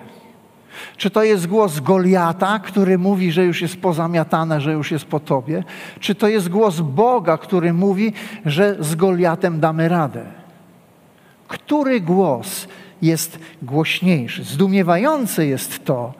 Czy 0.96 1.10
to 1.10 1.22
jest 1.22 1.46
głos 1.46 1.80
Goliata, 1.80 2.58
który 2.58 2.98
mówi, 2.98 3.32
że 3.32 3.44
już 3.44 3.62
jest 3.62 3.76
pozamiatane, 3.76 4.60
że 4.60 4.72
już 4.72 4.90
jest 4.90 5.04
po 5.04 5.20
tobie? 5.20 5.64
Czy 6.00 6.14
to 6.14 6.28
jest 6.28 6.48
głos 6.48 6.80
Boga, 6.80 7.38
który 7.38 7.72
mówi, 7.72 8.12
że 8.46 8.76
z 8.80 8.94
Goliatem 8.94 9.60
damy 9.60 9.88
radę? 9.88 10.24
Który 11.48 12.00
głos 12.00 12.68
jest 13.06 13.38
głośniejszy? 13.62 14.44
Zdumiewające 14.44 15.46
jest 15.46 15.84
to, 15.84 16.14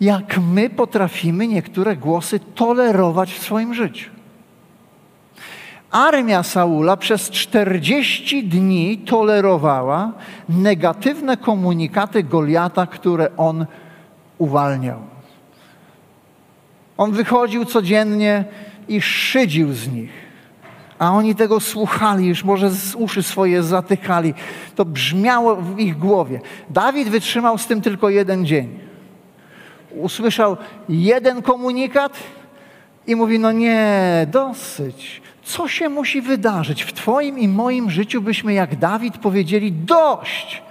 jak 0.00 0.38
my 0.38 0.70
potrafimy 0.70 1.46
niektóre 1.46 1.96
głosy 1.96 2.40
tolerować 2.54 3.32
w 3.32 3.42
swoim 3.42 3.74
życiu. 3.74 4.10
Armia 5.90 6.42
Saula 6.42 6.96
przez 6.96 7.30
40 7.30 8.44
dni 8.44 8.98
tolerowała 8.98 10.12
negatywne 10.48 11.36
komunikaty 11.36 12.22
Goliata, 12.22 12.86
które 12.86 13.36
on 13.36 13.66
uwalniał. 14.38 14.98
On 16.96 17.12
wychodził 17.12 17.64
codziennie 17.64 18.44
i 18.88 19.00
szydził 19.00 19.72
z 19.72 19.88
nich. 19.88 20.25
A 20.98 21.12
oni 21.12 21.34
tego 21.34 21.60
słuchali, 21.60 22.26
już 22.26 22.44
może 22.44 22.70
z 22.70 22.94
uszy 22.94 23.22
swoje 23.22 23.62
zatykali. 23.62 24.34
To 24.74 24.84
brzmiało 24.84 25.56
w 25.56 25.78
ich 25.78 25.98
głowie. 25.98 26.40
Dawid 26.70 27.08
wytrzymał 27.08 27.58
z 27.58 27.66
tym 27.66 27.80
tylko 27.80 28.08
jeden 28.08 28.46
dzień 28.46 28.86
usłyszał 29.96 30.56
jeden 30.88 31.42
komunikat 31.42 32.16
i 33.06 33.16
mówi: 33.16 33.38
No 33.38 33.52
nie, 33.52 34.26
dosyć. 34.30 35.22
Co 35.44 35.68
się 35.68 35.88
musi 35.88 36.22
wydarzyć 36.22 36.82
w 36.82 36.92
Twoim 36.92 37.38
i 37.38 37.48
moim 37.48 37.90
życiu, 37.90 38.22
byśmy 38.22 38.54
jak 38.54 38.76
Dawid 38.76 39.18
powiedzieli: 39.18 39.72
Dość, 39.72 40.62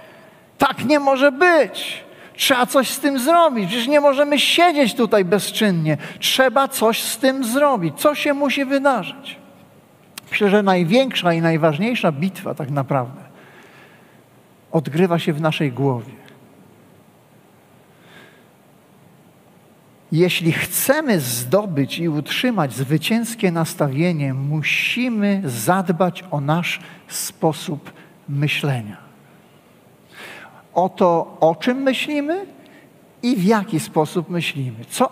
tak 0.58 0.84
nie 0.84 1.00
może 1.00 1.32
być. 1.32 2.06
Trzeba 2.36 2.66
coś 2.66 2.90
z 2.90 3.00
tym 3.00 3.18
zrobić. 3.18 3.66
Przecież 3.66 3.88
nie 3.88 4.00
możemy 4.00 4.38
siedzieć 4.38 4.94
tutaj 4.94 5.24
bezczynnie. 5.24 5.96
Trzeba 6.18 6.68
coś 6.68 7.02
z 7.02 7.18
tym 7.18 7.44
zrobić. 7.44 7.94
Co 7.98 8.14
się 8.14 8.34
musi 8.34 8.64
wydarzyć? 8.64 9.45
Myślę, 10.36 10.50
że 10.50 10.62
największa 10.62 11.32
i 11.32 11.40
najważniejsza 11.40 12.12
bitwa 12.12 12.54
tak 12.54 12.70
naprawdę 12.70 13.20
odgrywa 14.72 15.18
się 15.18 15.32
w 15.32 15.40
naszej 15.40 15.72
głowie. 15.72 16.12
Jeśli 20.12 20.52
chcemy 20.52 21.20
zdobyć 21.20 21.98
i 21.98 22.08
utrzymać 22.08 22.72
zwycięskie 22.72 23.52
nastawienie, 23.52 24.34
musimy 24.34 25.42
zadbać 25.44 26.24
o 26.30 26.40
nasz 26.40 26.80
sposób 27.08 27.92
myślenia. 28.28 28.96
O 30.74 30.88
to, 30.88 31.36
o 31.40 31.54
czym 31.54 31.78
myślimy 31.78 32.46
i 33.26 33.36
w 33.36 33.44
jaki 33.44 33.80
sposób 33.80 34.28
myślimy. 34.30 34.84
Co 34.88 35.10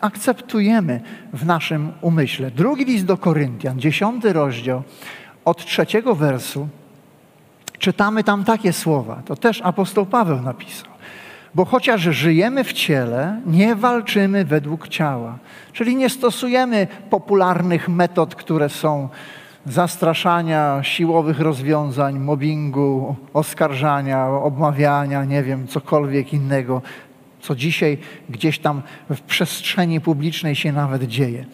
akceptujemy 0.00 1.00
w 1.32 1.46
naszym 1.46 1.92
umyśle. 2.00 2.50
Drugi 2.50 2.84
list 2.84 3.04
do 3.04 3.16
Koryntian, 3.16 3.80
dziesiąty 3.80 4.32
rozdział, 4.32 4.82
od 5.44 5.64
trzeciego 5.64 6.14
wersu, 6.14 6.68
czytamy 7.78 8.24
tam 8.24 8.44
takie 8.44 8.72
słowa. 8.72 9.22
To 9.24 9.36
też 9.36 9.60
apostoł 9.64 10.06
Paweł 10.06 10.42
napisał. 10.42 10.90
Bo 11.54 11.64
chociaż 11.64 12.00
żyjemy 12.00 12.64
w 12.64 12.72
ciele, 12.72 13.40
nie 13.46 13.74
walczymy 13.74 14.44
według 14.44 14.88
ciała. 14.88 15.38
Czyli 15.72 15.96
nie 15.96 16.10
stosujemy 16.10 16.86
popularnych 17.10 17.88
metod, 17.88 18.34
które 18.34 18.68
są 18.68 19.08
zastraszania, 19.66 20.82
siłowych 20.82 21.40
rozwiązań, 21.40 22.18
mobbingu, 22.18 23.16
oskarżania, 23.34 24.26
obmawiania, 24.28 25.24
nie 25.24 25.42
wiem, 25.42 25.66
cokolwiek 25.66 26.32
innego, 26.32 26.82
co 27.40 27.54
dzisiaj 27.54 27.98
gdzieś 28.30 28.58
tam 28.58 28.82
w 29.10 29.20
przestrzeni 29.20 30.00
publicznej 30.00 30.54
się 30.54 30.72
nawet 30.72 31.02
dzieje. 31.02 31.44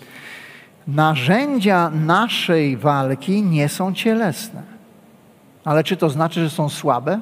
Narzędzia 0.88 1.90
naszej 1.90 2.76
walki 2.76 3.42
nie 3.42 3.68
są 3.68 3.94
cielesne. 3.94 4.62
Ale 5.64 5.84
czy 5.84 5.96
to 5.96 6.10
znaczy, 6.10 6.40
że 6.44 6.50
są 6.50 6.68
słabe? 6.68 7.20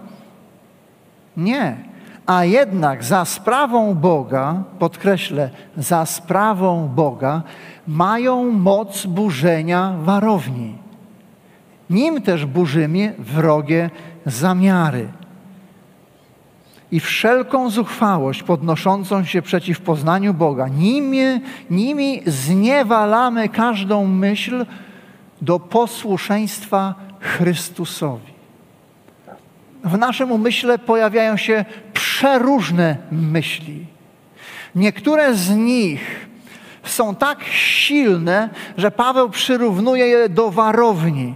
Nie 1.36 1.76
a 2.26 2.44
jednak 2.44 3.04
za 3.04 3.24
sprawą 3.24 3.94
Boga, 3.94 4.62
podkreślę, 4.78 5.50
za 5.76 6.06
sprawą 6.06 6.88
Boga, 6.88 7.42
mają 7.88 8.50
moc 8.50 9.06
burzenia 9.06 9.92
warowni. 10.00 10.78
Nim 11.90 12.22
też 12.22 12.46
burzymy 12.46 13.14
wrogie 13.18 13.90
zamiary 14.26 15.08
i 16.92 17.00
wszelką 17.00 17.70
zuchwałość 17.70 18.42
podnoszącą 18.42 19.24
się 19.24 19.42
przeciw 19.42 19.80
poznaniu 19.80 20.34
Boga. 20.34 20.68
Nimi, 20.68 21.40
nimi 21.70 22.22
zniewalamy 22.26 23.48
każdą 23.48 24.06
myśl 24.06 24.66
do 25.42 25.60
posłuszeństwa 25.60 26.94
Chrystusowi. 27.20 28.34
W 29.84 29.98
naszym 29.98 30.32
umyśle 30.32 30.78
pojawiają 30.78 31.36
się 31.36 31.64
przeróżne 31.92 32.96
myśli. 33.12 33.86
Niektóre 34.74 35.34
z 35.34 35.50
nich 35.50 36.28
są 36.82 37.14
tak 37.14 37.44
silne, 37.50 38.48
że 38.76 38.90
Paweł 38.90 39.30
przyrównuje 39.30 40.06
je 40.06 40.28
do 40.28 40.50
warowni. 40.50 41.34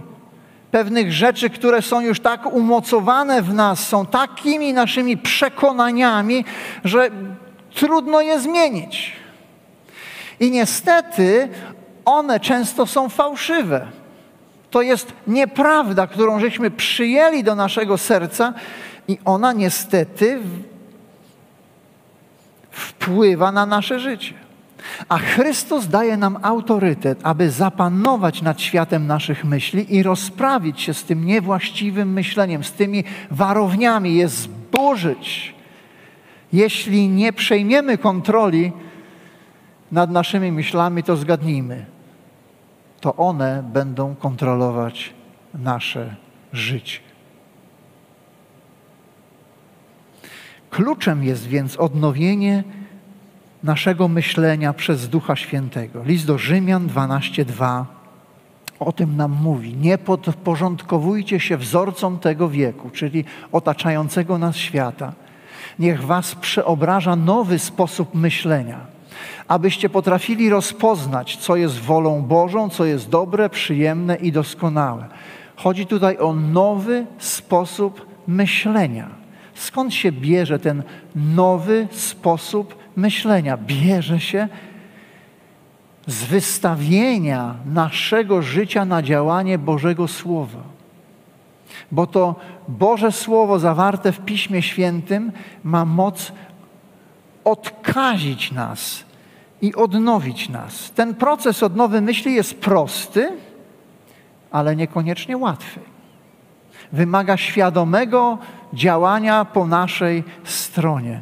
Pewnych 0.71 1.13
rzeczy, 1.13 1.49
które 1.49 1.81
są 1.81 2.01
już 2.01 2.19
tak 2.19 2.45
umocowane 2.45 3.41
w 3.41 3.53
nas, 3.53 3.87
są 3.87 4.05
takimi 4.05 4.73
naszymi 4.73 5.17
przekonaniami, 5.17 6.45
że 6.83 7.09
trudno 7.75 8.21
je 8.21 8.39
zmienić. 8.39 9.15
I 10.39 10.51
niestety 10.51 11.49
one 12.05 12.39
często 12.39 12.85
są 12.85 13.09
fałszywe. 13.09 13.87
To 14.71 14.81
jest 14.81 15.13
nieprawda, 15.27 16.07
którą 16.07 16.39
żeśmy 16.39 16.71
przyjęli 16.71 17.43
do 17.43 17.55
naszego 17.55 17.97
serca 17.97 18.53
i 19.07 19.17
ona 19.25 19.53
niestety 19.53 20.39
wpływa 22.71 23.51
na 23.51 23.65
nasze 23.65 23.99
życie. 23.99 24.48
A 25.09 25.17
Chrystus 25.17 25.87
daje 25.87 26.17
nam 26.17 26.37
autorytet, 26.41 27.19
aby 27.23 27.51
zapanować 27.51 28.41
nad 28.41 28.61
światem 28.61 29.07
naszych 29.07 29.45
myśli 29.45 29.95
i 29.95 30.03
rozprawić 30.03 30.81
się 30.81 30.93
z 30.93 31.03
tym 31.03 31.25
niewłaściwym 31.25 32.13
myśleniem, 32.13 32.63
z 32.63 32.71
tymi 32.71 33.03
warowniami, 33.31 34.15
je 34.15 34.27
zburzyć. 34.27 35.55
Jeśli 36.53 37.07
nie 37.07 37.33
przejmiemy 37.33 37.97
kontroli, 37.97 38.71
nad 39.91 40.11
naszymi 40.11 40.51
myślami, 40.51 41.03
to 41.03 41.15
zgadnijmy, 41.15 41.85
to 43.01 43.15
one 43.15 43.63
będą 43.73 44.15
kontrolować 44.15 45.13
nasze 45.53 46.15
życie. 46.53 46.99
Kluczem 50.69 51.23
jest 51.23 51.47
więc 51.47 51.77
odnowienie 51.77 52.63
naszego 53.63 54.07
myślenia 54.07 54.73
przez 54.73 55.09
Ducha 55.09 55.35
Świętego. 55.35 56.03
List 56.03 56.25
do 56.25 56.37
Rzymian 56.37 56.87
12:2 56.87 57.85
o 58.79 58.91
tym 58.91 59.17
nam 59.17 59.31
mówi. 59.31 59.75
Nie 59.75 59.97
podporządkowujcie 59.97 61.39
się 61.39 61.57
wzorcom 61.57 62.19
tego 62.19 62.49
wieku, 62.49 62.89
czyli 62.89 63.25
otaczającego 63.51 64.37
nas 64.37 64.55
świata. 64.55 65.13
Niech 65.79 66.03
was 66.03 66.35
przeobraża 66.35 67.15
nowy 67.15 67.59
sposób 67.59 68.15
myślenia, 68.15 68.79
abyście 69.47 69.89
potrafili 69.89 70.49
rozpoznać, 70.49 71.37
co 71.37 71.55
jest 71.55 71.79
wolą 71.79 72.21
Bożą, 72.21 72.69
co 72.69 72.85
jest 72.85 73.09
dobre, 73.09 73.49
przyjemne 73.49 74.15
i 74.15 74.31
doskonałe. 74.31 75.05
Chodzi 75.55 75.85
tutaj 75.85 76.17
o 76.17 76.33
nowy 76.33 77.05
sposób 77.17 78.05
myślenia. 78.27 79.09
Skąd 79.53 79.93
się 79.93 80.11
bierze 80.11 80.59
ten 80.59 80.83
nowy 81.15 81.87
sposób 81.91 82.78
myślenia? 82.99 83.57
Bierze 83.57 84.19
się 84.19 84.47
z 86.07 86.23
wystawienia 86.23 87.55
naszego 87.65 88.41
życia 88.41 88.85
na 88.85 89.01
działanie 89.01 89.57
Bożego 89.57 90.07
Słowa. 90.07 90.61
Bo 91.91 92.07
to 92.07 92.35
Boże 92.67 93.11
Słowo 93.11 93.59
zawarte 93.59 94.11
w 94.11 94.19
Piśmie 94.19 94.61
Świętym 94.61 95.31
ma 95.63 95.85
moc 95.85 96.31
odkazić 97.43 98.51
nas 98.51 99.03
i 99.61 99.75
odnowić 99.75 100.49
nas. 100.49 100.91
Ten 100.91 101.15
proces 101.15 101.63
odnowy 101.63 102.01
myśli 102.01 102.33
jest 102.33 102.61
prosty, 102.61 103.31
ale 104.51 104.75
niekoniecznie 104.75 105.37
łatwy. 105.37 105.79
Wymaga 106.91 107.37
świadomego 107.37 108.37
działania 108.73 109.45
po 109.45 109.67
naszej 109.67 110.23
stronie. 110.43 111.21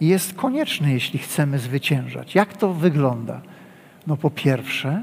Jest 0.00 0.34
konieczny, 0.34 0.92
jeśli 0.92 1.18
chcemy 1.18 1.58
zwyciężać. 1.58 2.34
Jak 2.34 2.56
to 2.56 2.72
wygląda? 2.72 3.40
No 4.06 4.16
po 4.16 4.30
pierwsze, 4.30 5.02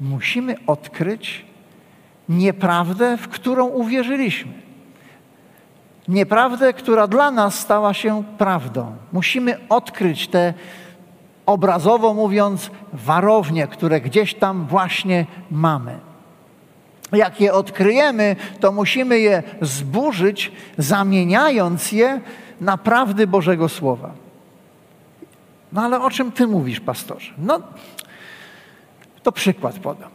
musimy 0.00 0.56
odkryć 0.66 1.44
nieprawdę, 2.28 3.16
w 3.16 3.28
którą 3.28 3.66
uwierzyliśmy. 3.66 4.52
Nieprawdę, 6.08 6.72
która 6.72 7.06
dla 7.06 7.30
nas 7.30 7.58
stała 7.58 7.94
się 7.94 8.24
prawdą. 8.38 8.96
Musimy 9.12 9.68
odkryć 9.68 10.28
te, 10.28 10.54
obrazowo 11.46 12.14
mówiąc, 12.14 12.70
warownie, 12.92 13.66
które 13.66 14.00
gdzieś 14.00 14.34
tam 14.34 14.66
właśnie 14.66 15.26
mamy. 15.50 15.98
Jak 17.12 17.40
je 17.40 17.52
odkryjemy, 17.52 18.36
to 18.60 18.72
musimy 18.72 19.18
je 19.18 19.42
zburzyć, 19.60 20.52
zamieniając 20.78 21.92
je 21.92 22.20
na 22.60 22.76
prawdy 22.76 23.26
Bożego 23.26 23.68
Słowa. 23.68 24.12
No 25.72 25.82
ale 25.82 26.00
o 26.00 26.10
czym 26.10 26.32
ty 26.32 26.46
mówisz, 26.46 26.80
pastorze? 26.80 27.32
No, 27.38 27.60
to 29.22 29.32
przykład 29.32 29.78
podam. 29.78 30.10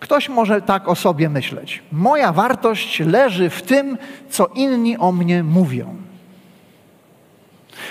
Ktoś 0.00 0.28
może 0.28 0.62
tak 0.62 0.88
o 0.88 0.94
sobie 0.94 1.28
myśleć. 1.28 1.82
Moja 1.92 2.32
wartość 2.32 3.00
leży 3.00 3.50
w 3.50 3.62
tym, 3.62 3.98
co 4.30 4.46
inni 4.46 4.98
o 4.98 5.12
mnie 5.12 5.42
mówią. 5.42 5.96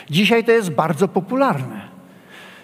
Dzisiaj 0.09 0.43
to 0.43 0.51
jest 0.51 0.69
bardzo 0.69 1.07
popularne, 1.07 1.88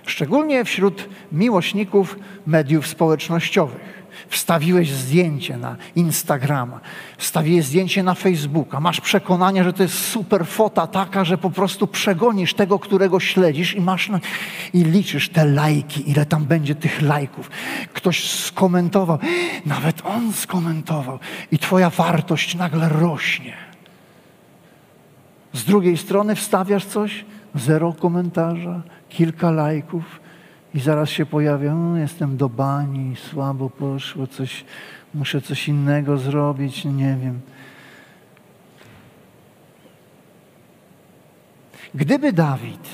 szczególnie 0.06 0.65
wśród 0.65 1.10
miłośników 1.32 2.20
mediów 2.48 2.88
społecznościowych. 2.88 4.06
Wstawiłeś 4.30 4.91
zdjęcie 4.91 5.58
na 5.58 5.76
Instagrama, 5.96 6.80
wstawiłeś 7.18 7.65
zdjęcie 7.65 8.04
na 8.04 8.13
Facebooka, 8.13 8.80
masz 8.80 9.02
przekonanie, 9.02 9.63
że 9.63 9.74
to 9.74 9.84
jest 9.84 9.96
super 9.96 10.48
fota 10.48 10.88
taka, 10.88 11.26
że 11.26 11.38
po 11.38 11.50
prostu 11.50 11.88
przegonisz 11.88 12.54
tego, 12.54 12.80
którego 12.80 13.20
śledzisz 13.20 13.76
i 13.76 13.82
masz 13.82 14.10
na... 14.10 14.20
i 14.74 14.84
liczysz 14.84 15.30
te 15.30 15.46
lajki, 15.46 16.10
ile 16.12 16.26
tam 16.26 16.46
będzie 16.46 16.76
tych 16.76 17.02
lajków. 17.02 17.50
Ktoś 17.94 18.30
skomentował, 18.30 19.20
nawet 19.65 20.06
on 20.06 20.34
skomentował 20.34 21.20
i 21.52 21.60
twoja 21.60 21.89
wartość 21.89 22.56
nagle 22.56 22.89
rośnie. 22.89 23.54
Z 25.54 25.63
drugiej 25.63 25.98
strony 25.98 26.36
wstawiasz 26.36 26.86
coś, 26.86 27.26
zero 27.56 27.94
komentarza, 27.94 28.82
kilka 29.10 29.52
lajków 29.52 30.04
i 30.74 30.80
zaraz 30.80 31.10
się 31.10 31.26
pojawia, 31.26 31.76
no, 31.76 31.98
jestem 31.98 32.38
do 32.38 32.50
bani, 32.50 33.15
słabo 33.15 33.70
poszło, 33.70 34.28
coś, 34.28 34.65
muszę 35.13 35.41
coś 35.41 35.68
innego 35.68 36.18
zrobić, 36.18 36.86
nie 36.86 37.18
wiem. 37.24 37.39
Gdyby 41.96 42.34
Dawid 42.34 42.89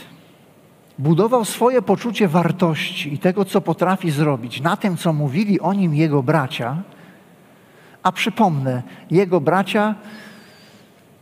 budował 0.99 1.45
swoje 1.45 1.81
poczucie 1.81 2.27
wartości 2.27 3.13
i 3.13 3.17
tego, 3.17 3.45
co 3.45 3.61
potrafi 3.61 4.11
zrobić, 4.11 4.61
na 4.61 4.77
tym, 4.77 4.97
co 4.97 5.13
mówili 5.13 5.59
o 5.59 5.73
nim 5.73 5.95
jego 5.95 6.23
bracia, 6.23 6.77
a 8.03 8.11
przypomnę, 8.11 8.83
jego 9.11 9.41
bracia, 9.41 9.95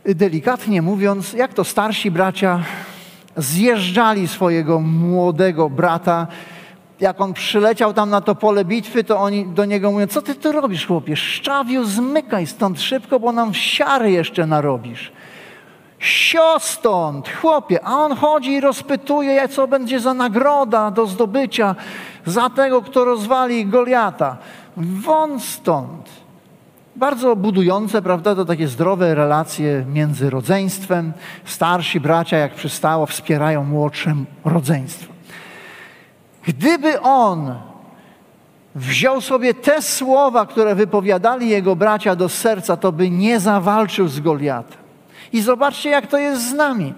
delikatnie 0.04 0.82
mówiąc, 0.82 1.32
jak 1.32 1.54
to 1.54 1.64
starsi 1.64 2.10
bracia 2.10 2.62
zjeżdżali 3.36 4.28
swojego 4.28 4.80
młodego 4.80 5.70
brata. 5.70 6.26
Jak 7.00 7.20
on 7.20 7.32
przyleciał 7.32 7.94
tam 7.94 8.10
na 8.10 8.20
to 8.20 8.34
pole 8.34 8.64
bitwy, 8.64 9.04
to 9.04 9.18
oni 9.18 9.46
do 9.46 9.64
niego 9.64 9.92
mówią, 9.92 10.06
co 10.06 10.22
ty 10.22 10.34
tu 10.34 10.52
robisz, 10.52 10.86
chłopie? 10.86 11.16
Szczawiu, 11.16 11.84
zmykaj 11.84 12.46
stąd 12.46 12.80
szybko, 12.80 13.20
bo 13.20 13.32
nam 13.32 13.54
siary 13.54 14.10
jeszcze 14.10 14.46
narobisz. 14.46 15.12
Sio 15.98 16.58
stąd, 16.60 17.28
chłopie. 17.28 17.84
A 17.84 17.96
on 17.96 18.16
chodzi 18.16 18.52
i 18.52 18.60
rozpytuje, 18.60 19.48
co 19.48 19.68
będzie 19.68 20.00
za 20.00 20.14
nagroda 20.14 20.90
do 20.90 21.06
zdobycia 21.06 21.74
za 22.26 22.50
tego, 22.50 22.82
kto 22.82 23.04
rozwali 23.04 23.66
Goliata. 23.66 24.36
Won 24.76 25.40
stąd. 25.40 26.10
Bardzo 27.00 27.36
budujące, 27.36 28.02
prawda, 28.02 28.34
to 28.34 28.44
takie 28.44 28.68
zdrowe 28.68 29.14
relacje 29.14 29.84
między 29.92 30.30
rodzeństwem. 30.30 31.12
Starsi 31.44 32.00
bracia, 32.00 32.36
jak 32.36 32.54
przystało, 32.54 33.06
wspierają 33.06 33.64
młodszym 33.64 34.26
rodzeństwo. 34.44 35.12
Gdyby 36.42 37.00
on 37.00 37.54
wziął 38.74 39.20
sobie 39.20 39.54
te 39.54 39.82
słowa, 39.82 40.46
które 40.46 40.74
wypowiadali 40.74 41.48
jego 41.48 41.76
bracia 41.76 42.16
do 42.16 42.28
serca, 42.28 42.76
to 42.76 42.92
by 42.92 43.10
nie 43.10 43.40
zawalczył 43.40 44.08
z 44.08 44.20
Goliatem. 44.20 44.78
I 45.32 45.40
zobaczcie, 45.40 45.90
jak 45.90 46.06
to 46.06 46.18
jest 46.18 46.50
z 46.50 46.52
nami. 46.52 46.94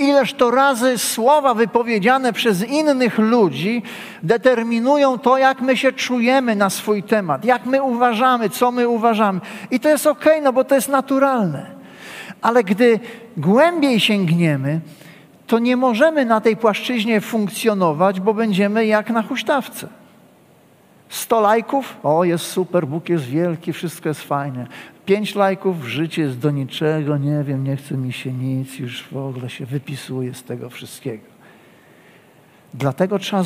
Ileż 0.00 0.34
to 0.34 0.50
razy 0.50 0.98
słowa 0.98 1.54
wypowiedziane 1.54 2.32
przez 2.32 2.68
innych 2.68 3.18
ludzi 3.18 3.82
determinują 4.22 5.18
to, 5.18 5.38
jak 5.38 5.60
my 5.60 5.76
się 5.76 5.92
czujemy 5.92 6.56
na 6.56 6.70
swój 6.70 7.02
temat, 7.02 7.44
jak 7.44 7.66
my 7.66 7.82
uważamy, 7.82 8.50
co 8.50 8.72
my 8.72 8.88
uważamy. 8.88 9.40
I 9.70 9.80
to 9.80 9.88
jest 9.88 10.06
ok, 10.06 10.24
no 10.42 10.52
bo 10.52 10.64
to 10.64 10.74
jest 10.74 10.88
naturalne. 10.88 11.66
Ale 12.42 12.64
gdy 12.64 13.00
głębiej 13.36 14.00
sięgniemy, 14.00 14.80
to 15.46 15.58
nie 15.58 15.76
możemy 15.76 16.24
na 16.24 16.40
tej 16.40 16.56
płaszczyźnie 16.56 17.20
funkcjonować, 17.20 18.20
bo 18.20 18.34
będziemy 18.34 18.86
jak 18.86 19.10
na 19.10 19.22
huśtawce. 19.22 19.99
100 21.10 21.40
lajków, 21.40 21.96
o 22.02 22.24
jest 22.24 22.46
super, 22.46 22.86
Bóg 22.86 23.08
jest 23.08 23.24
wielki, 23.24 23.72
wszystko 23.72 24.08
jest 24.08 24.22
fajne. 24.22 24.66
Pięć 25.06 25.34
lajków, 25.34 25.84
życie 25.84 26.22
jest 26.22 26.38
do 26.38 26.50
niczego, 26.50 27.18
nie 27.18 27.44
wiem, 27.44 27.64
nie 27.64 27.76
chce 27.76 27.96
mi 27.96 28.12
się 28.12 28.32
nic, 28.32 28.78
już 28.78 29.08
w 29.12 29.16
ogóle 29.16 29.50
się 29.50 29.66
wypisuje 29.66 30.34
z 30.34 30.42
tego 30.42 30.70
wszystkiego. 30.70 31.24
Dlatego 32.74 33.18
trzeba 33.18 33.42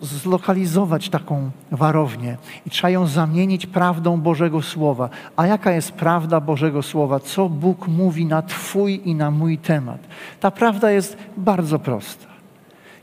zlokalizować 0.00 1.08
taką 1.08 1.50
warownię 1.70 2.36
i 2.66 2.70
trzeba 2.70 2.90
ją 2.90 3.06
zamienić 3.06 3.66
prawdą 3.66 4.20
Bożego 4.20 4.62
Słowa. 4.62 5.08
A 5.36 5.46
jaka 5.46 5.72
jest 5.72 5.92
prawda 5.92 6.40
Bożego 6.40 6.82
Słowa? 6.82 7.20
Co 7.20 7.48
Bóg 7.48 7.88
mówi 7.88 8.26
na 8.26 8.42
Twój 8.42 9.00
i 9.04 9.14
na 9.14 9.30
mój 9.30 9.58
temat? 9.58 10.00
Ta 10.40 10.50
prawda 10.50 10.90
jest 10.90 11.16
bardzo 11.36 11.78
prosta. 11.78 12.26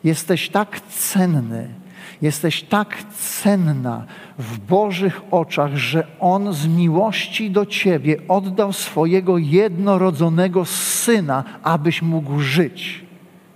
Jesteś 0.03 0.49
tak 0.49 0.81
cenny, 0.81 1.80
Jesteś 2.21 2.63
tak 2.63 3.03
cenna 3.03 4.05
w 4.37 4.59
Bożych 4.59 5.21
oczach, 5.31 5.75
że 5.75 6.07
On 6.19 6.53
z 6.53 6.67
miłości 6.67 7.51
do 7.51 7.65
Ciebie 7.65 8.17
oddał 8.27 8.73
swojego 8.73 9.37
jednorodzonego 9.37 10.65
syna, 10.65 11.43
abyś 11.63 12.01
mógł 12.01 12.39
żyć. 12.39 13.05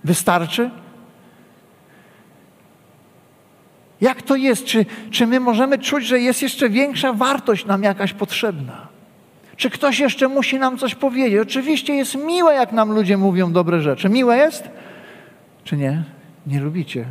Wystarczy? 0.04 0.70
Jak 4.00 4.22
to 4.22 4.36
jest? 4.36 4.64
Czy, 4.64 4.86
czy 5.10 5.26
my 5.26 5.40
możemy 5.40 5.78
czuć, 5.78 6.06
że 6.06 6.20
jest 6.20 6.42
jeszcze 6.42 6.68
większa 6.68 7.12
wartość 7.12 7.66
nam 7.66 7.82
jakaś 7.82 8.12
potrzebna? 8.12 8.88
Czy 9.56 9.70
ktoś 9.70 9.98
jeszcze 9.98 10.28
musi 10.28 10.58
nam 10.58 10.78
coś 10.78 10.94
powiedzieć? 10.94 11.40
Oczywiście 11.40 11.94
jest 11.94 12.14
miłe, 12.14 12.54
jak 12.54 12.72
nam 12.72 12.92
ludzie 12.92 13.16
mówią 13.16 13.52
dobre 13.52 13.80
rzeczy. 13.80 14.08
Miłe 14.08 14.36
jest? 14.36 14.70
Czy 15.64 15.76
nie? 15.76 16.02
Nie 16.46 16.60
lubicie. 16.60 17.04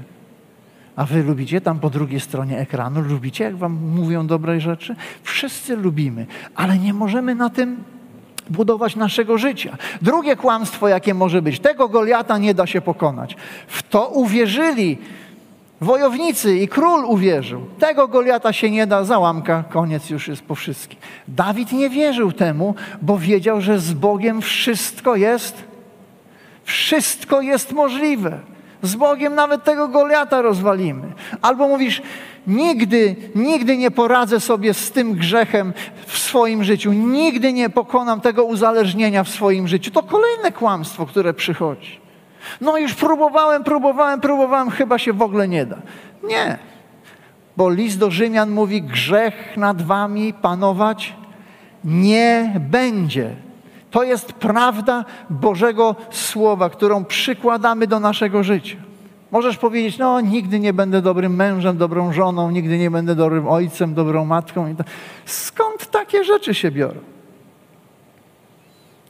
A 0.95 1.05
wy 1.05 1.23
lubicie 1.23 1.62
tam 1.62 1.79
po 1.79 1.89
drugiej 1.89 2.19
stronie 2.19 2.60
ekranu? 2.60 3.01
Lubicie, 3.01 3.43
jak 3.43 3.58
wam 3.58 3.73
mówią 3.73 4.27
dobre 4.27 4.62
rzeczy? 4.62 4.95
Wszyscy 5.23 5.75
lubimy, 5.75 6.25
ale 6.55 6.77
nie 6.77 6.93
możemy 6.93 7.36
na 7.36 7.49
tym 7.49 7.84
budować 8.49 8.95
naszego 8.95 9.38
życia. 9.38 9.77
Drugie 10.01 10.36
kłamstwo, 10.36 10.88
jakie 10.88 11.13
może 11.13 11.41
być, 11.41 11.60
tego 11.60 11.89
Goliata 11.89 12.38
nie 12.38 12.53
da 12.53 12.67
się 12.67 12.81
pokonać. 12.81 13.36
W 13.67 13.84
to 13.84 14.08
uwierzyli 14.08 14.97
wojownicy 15.81 16.58
i 16.58 16.67
król 16.67 17.05
uwierzył. 17.05 17.65
Tego 17.79 18.08
Goliata 18.08 18.53
się 18.53 18.71
nie 18.71 18.88
da, 18.88 19.03
załamka, 19.03 19.63
koniec 19.69 20.10
już 20.10 20.27
jest 20.27 20.41
po 20.41 20.55
wszystkim. 20.55 20.99
Dawid 21.27 21.71
nie 21.71 21.89
wierzył 21.89 22.31
temu, 22.31 22.75
bo 23.01 23.17
wiedział, 23.17 23.62
że 23.62 23.79
z 23.79 23.93
Bogiem 23.93 24.41
wszystko 24.41 25.15
jest, 25.15 25.63
wszystko 26.63 27.41
jest 27.41 27.71
możliwe. 27.71 28.55
Z 28.86 28.95
Bogiem 28.95 29.36
nawet 29.36 29.63
tego 29.63 29.88
Goliata 29.88 30.41
rozwalimy. 30.41 31.13
Albo 31.41 31.67
mówisz, 31.67 32.02
nigdy, 32.48 33.15
nigdy 33.36 33.78
nie 33.78 33.91
poradzę 33.91 34.39
sobie 34.39 34.74
z 34.74 34.91
tym 34.91 35.13
grzechem 35.13 35.74
w 36.06 36.17
swoim 36.17 36.63
życiu, 36.63 36.93
nigdy 36.93 37.54
nie 37.54 37.69
pokonam 37.69 38.21
tego 38.21 38.43
uzależnienia 38.43 39.24
w 39.24 39.30
swoim 39.30 39.67
życiu. 39.67 39.91
To 39.91 40.04
kolejne 40.04 40.52
kłamstwo, 40.52 41.06
które 41.06 41.34
przychodzi. 41.34 42.00
No 42.62 42.78
już 42.78 42.93
próbowałem, 42.93 43.63
próbowałem, 43.63 44.21
próbowałem, 44.21 44.69
chyba 44.69 44.98
się 44.98 45.13
w 45.13 45.21
ogóle 45.21 45.48
nie 45.48 45.65
da. 45.65 45.78
Nie. 46.24 46.58
Bo 47.58 47.69
list 47.69 48.00
do 48.00 48.12
Rzymian 48.12 48.52
mówi, 48.52 48.82
grzech 48.82 49.58
nad 49.58 49.82
wami 49.82 50.34
panować 50.34 51.15
nie 51.84 52.54
będzie. 52.60 53.36
To 53.95 54.03
jest 54.03 54.34
prawda 54.34 55.05
Bożego 55.29 55.95
Słowa, 56.12 56.69
którą 56.69 57.05
przykładamy 57.05 57.88
do 57.88 57.99
naszego 57.99 58.43
życia. 58.43 58.77
Możesz 59.31 59.58
powiedzieć, 59.58 59.97
no 59.97 60.21
nigdy 60.21 60.60
nie 60.60 60.73
będę 60.73 61.01
dobrym 61.01 61.36
mężem, 61.36 61.77
dobrą 61.77 62.13
żoną, 62.13 62.51
nigdy 62.51 62.77
nie 62.77 62.91
będę 62.91 63.15
dobrym 63.15 63.47
ojcem, 63.47 63.93
dobrą 63.93 64.25
matką. 64.25 64.75
Skąd 65.25 65.91
takie 65.91 66.23
rzeczy 66.23 66.53
się 66.53 66.71
biorą? 66.71 66.99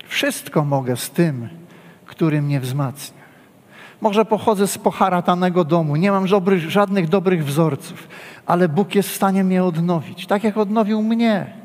Wszystko 0.08 0.66
mogę 0.66 0.98
z 0.98 1.10
tym, 1.10 1.50
który 2.06 2.42
mnie 2.42 2.60
wzmacnia. 2.60 3.24
Może 4.02 4.26
pochodzę 4.26 4.68
z 4.68 4.78
poharatanego 4.78 5.64
domu, 5.64 5.96
nie 5.96 6.12
mam 6.12 6.28
żadnych 6.68 7.10
dobrych 7.10 7.46
wzorców, 7.46 8.08
ale 8.46 8.70
Bóg 8.70 8.96
jest 8.96 9.10
w 9.10 9.16
stanie 9.16 9.44
mnie 9.44 9.64
odnowić, 9.64 10.28
tak 10.28 10.44
jak 10.44 10.58
odnowił 10.58 11.04
mnie. 11.04 11.65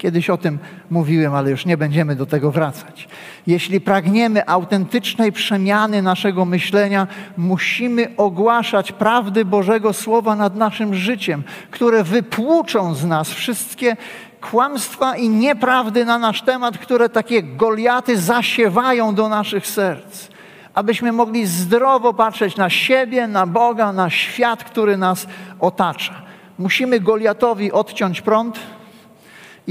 Kiedyś 0.00 0.30
o 0.30 0.38
tym 0.38 0.58
mówiłem, 0.90 1.34
ale 1.34 1.50
już 1.50 1.66
nie 1.66 1.76
będziemy 1.76 2.16
do 2.16 2.26
tego 2.26 2.50
wracać. 2.50 3.08
Jeśli 3.46 3.80
pragniemy 3.80 4.48
autentycznej 4.48 5.32
przemiany 5.32 6.02
naszego 6.02 6.44
myślenia, 6.44 7.06
musimy 7.36 8.08
ogłaszać 8.16 8.92
prawdy 8.92 9.44
Bożego 9.44 9.92
Słowa 9.92 10.36
nad 10.36 10.56
naszym 10.56 10.94
życiem, 10.94 11.42
które 11.70 12.04
wypłuczą 12.04 12.94
z 12.94 13.04
nas 13.04 13.30
wszystkie 13.30 13.96
kłamstwa 14.40 15.16
i 15.16 15.28
nieprawdy 15.28 16.04
na 16.04 16.18
nasz 16.18 16.42
temat, 16.42 16.78
które 16.78 17.08
takie 17.08 17.42
goliaty 17.42 18.18
zasiewają 18.18 19.14
do 19.14 19.28
naszych 19.28 19.66
serc. 19.66 20.28
Abyśmy 20.74 21.12
mogli 21.12 21.46
zdrowo 21.46 22.14
patrzeć 22.14 22.56
na 22.56 22.70
siebie, 22.70 23.28
na 23.28 23.46
Boga, 23.46 23.92
na 23.92 24.10
świat, 24.10 24.64
który 24.64 24.96
nas 24.96 25.26
otacza. 25.60 26.14
Musimy 26.58 27.00
Goliatowi 27.00 27.72
odciąć 27.72 28.20
prąd 28.20 28.60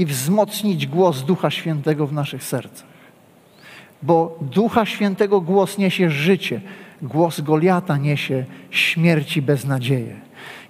i 0.00 0.06
wzmocnić 0.06 0.86
głos 0.86 1.22
Ducha 1.22 1.50
Świętego 1.50 2.06
w 2.06 2.12
naszych 2.12 2.44
sercach. 2.44 2.86
Bo 4.02 4.38
Ducha 4.40 4.86
Świętego 4.86 5.40
głos 5.40 5.78
niesie 5.78 6.10
życie, 6.10 6.60
głos 7.02 7.40
Goliata 7.40 7.96
niesie 7.96 8.44
śmierć 8.70 9.36
i 9.36 9.42
beznadzieję. 9.42 10.16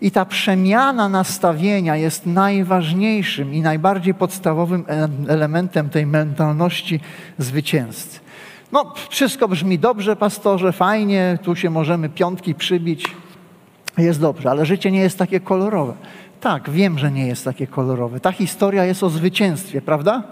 I 0.01 0.11
ta 0.11 0.25
przemiana 0.25 1.09
nastawienia 1.09 1.97
jest 1.97 2.27
najważniejszym 2.27 3.55
i 3.55 3.61
najbardziej 3.61 4.15
podstawowym 4.15 4.85
elementem 5.29 5.91
tej 5.91 6.07
mentalności 6.07 7.01
zwycięzcy. 7.39 8.21
No, 8.73 8.95
wszystko 9.09 9.49
brzmi 9.49 9.79
dobrze, 9.79 10.17
pastorze, 10.17 10.73
fajnie, 10.73 11.39
tu 11.43 11.57
się 11.57 11.71
możemy 11.71 12.09
piątki 12.09 12.55
przybić, 12.55 13.05
jest 13.99 14.21
dobrze, 14.21 14.51
ale 14.51 14.67
życie 14.67 14.91
nie 14.91 15.01
jest 15.01 15.19
takie 15.19 15.41
kolorowe. 15.41 15.95
Tak, 16.41 16.71
wiem, 16.71 16.99
że 16.99 17.11
nie 17.11 17.27
jest 17.27 17.45
takie 17.45 17.67
kolorowe. 17.67 18.21
Ta 18.21 18.33
historia 18.33 18.85
jest 18.85 19.03
o 19.03 19.11
zwycięstwie, 19.11 19.83
prawda? 19.83 20.23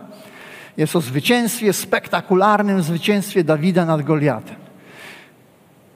Jest 0.77 0.97
o 0.97 1.01
zwycięstwie, 1.01 1.73
spektakularnym 1.73 2.83
zwycięstwie 2.83 3.45
Dawida 3.45 3.85
nad 3.85 4.03
Goliatem. 4.03 4.57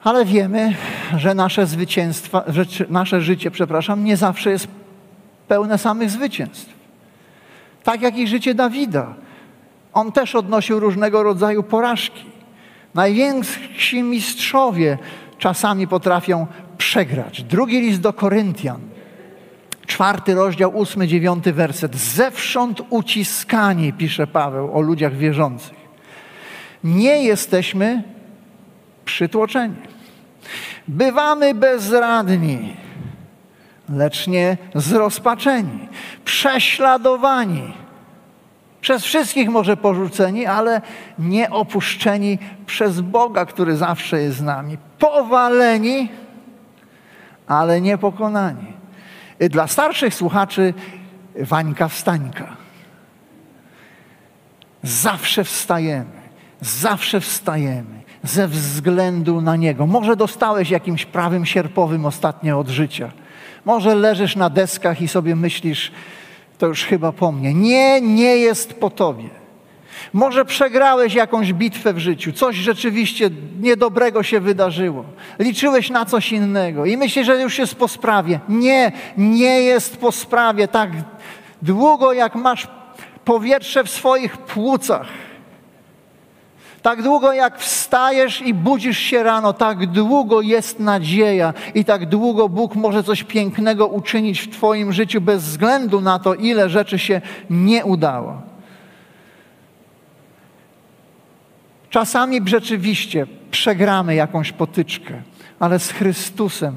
Ale 0.03 0.25
wiemy, 0.25 0.75
że 1.17 1.35
nasze 1.35 1.65
zwycięstwa, 1.65 2.43
że 2.47 2.65
nasze 2.89 3.21
życie, 3.21 3.51
przepraszam, 3.51 4.03
nie 4.03 4.17
zawsze 4.17 4.51
jest 4.51 4.67
pełne 5.47 5.77
samych 5.77 6.09
zwycięstw. 6.09 6.73
Tak 7.83 8.01
jak 8.01 8.17
i 8.17 8.27
życie 8.27 8.53
Dawida. 8.53 9.13
On 9.93 10.11
też 10.11 10.35
odnosił 10.35 10.79
różnego 10.79 11.23
rodzaju 11.23 11.63
porażki. 11.63 12.25
Najwięksi 12.93 14.03
mistrzowie 14.03 14.97
czasami 15.37 15.87
potrafią 15.87 16.47
przegrać. 16.77 17.43
Drugi 17.43 17.81
list 17.81 18.01
do 18.01 18.13
Koryntian 18.13 18.92
czwarty 19.87 20.35
rozdział, 20.35 20.77
ósmy, 20.77 21.07
dziewiąty 21.07 21.53
werset. 21.53 21.95
Zewsząd 21.95 22.81
uciskani, 22.89 23.93
pisze 23.93 24.27
Paweł 24.27 24.77
o 24.77 24.81
ludziach 24.81 25.15
wierzących. 25.15 25.83
Nie 26.83 27.23
jesteśmy 27.23 28.03
przytłoczeni. 29.05 29.75
Bywamy 30.87 31.53
bezradni, 31.53 32.75
lecz 33.89 34.27
nie 34.27 34.57
zrozpaczeni, 34.75 35.87
prześladowani. 36.25 37.73
Przez 38.81 39.03
wszystkich 39.03 39.49
może 39.49 39.77
porzuceni, 39.77 40.45
ale 40.45 40.81
nie 41.19 41.49
opuszczeni 41.49 42.39
przez 42.65 43.01
Boga, 43.01 43.45
który 43.45 43.75
zawsze 43.75 44.21
jest 44.21 44.37
z 44.37 44.41
nami. 44.41 44.77
Powaleni, 44.99 46.09
ale 47.47 47.81
nie 47.81 47.97
pokonani. 47.97 48.72
Dla 49.39 49.67
starszych 49.67 50.13
słuchaczy 50.13 50.73
Wańka 51.35 51.87
wstańka. 51.87 52.57
Zawsze 54.83 55.43
wstajemy, 55.43 56.21
zawsze 56.61 57.19
wstajemy 57.19 58.03
ze 58.23 58.47
względu 58.47 59.41
na 59.41 59.55
Niego. 59.55 59.87
Może 59.87 60.15
dostałeś 60.15 60.69
jakimś 60.69 61.05
prawym 61.05 61.45
sierpowym 61.45 62.05
ostatnio 62.05 62.59
od 62.59 62.69
życia. 62.69 63.11
Może 63.65 63.95
leżysz 63.95 64.35
na 64.35 64.49
deskach 64.49 65.01
i 65.01 65.07
sobie 65.07 65.35
myślisz, 65.35 65.91
to 66.57 66.67
już 66.67 66.83
chyba 66.83 67.11
po 67.11 67.31
mnie. 67.31 67.53
Nie, 67.53 68.01
nie 68.01 68.37
jest 68.37 68.73
po 68.73 68.89
Tobie. 68.89 69.42
Może 70.13 70.45
przegrałeś 70.45 71.13
jakąś 71.13 71.53
bitwę 71.53 71.93
w 71.93 71.99
życiu, 71.99 72.33
coś 72.33 72.55
rzeczywiście 72.55 73.29
niedobrego 73.59 74.23
się 74.23 74.39
wydarzyło. 74.39 75.05
Liczyłeś 75.39 75.89
na 75.89 76.05
coś 76.05 76.31
innego 76.31 76.85
i 76.85 76.97
myślisz, 76.97 77.25
że 77.25 77.41
już 77.41 77.59
jest 77.59 77.75
po 77.75 77.87
sprawie. 77.87 78.39
Nie, 78.49 78.91
nie 79.17 79.61
jest 79.61 79.97
po 79.97 80.11
sprawie. 80.11 80.67
Tak 80.67 80.89
długo, 81.61 82.13
jak 82.13 82.35
masz 82.35 82.67
powietrze 83.25 83.83
w 83.83 83.89
swoich 83.89 84.37
płucach, 84.37 85.07
tak 86.83 87.03
długo 87.03 87.33
jak 87.33 87.59
wstajesz 87.59 88.41
i 88.41 88.53
budzisz 88.53 88.97
się 88.97 89.23
rano, 89.23 89.53
tak 89.53 89.87
długo 89.87 90.41
jest 90.41 90.79
nadzieja 90.79 91.53
i 91.75 91.85
tak 91.85 92.05
długo 92.05 92.49
Bóg 92.49 92.75
może 92.75 93.03
coś 93.03 93.23
pięknego 93.23 93.87
uczynić 93.87 94.41
w 94.41 94.49
Twoim 94.49 94.93
życiu 94.93 95.21
bez 95.21 95.43
względu 95.43 96.01
na 96.01 96.19
to, 96.19 96.33
ile 96.33 96.69
rzeczy 96.69 96.99
się 96.99 97.21
nie 97.49 97.85
udało. 97.85 98.52
Czasami 101.93 102.41
rzeczywiście 102.45 103.27
przegramy 103.51 104.15
jakąś 104.15 104.51
potyczkę, 104.51 105.21
ale 105.59 105.79
z 105.79 105.91
Chrystusem 105.91 106.75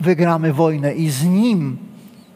wygramy 0.00 0.52
wojnę 0.52 0.94
i 0.94 1.10
z 1.10 1.24
Nim 1.24 1.76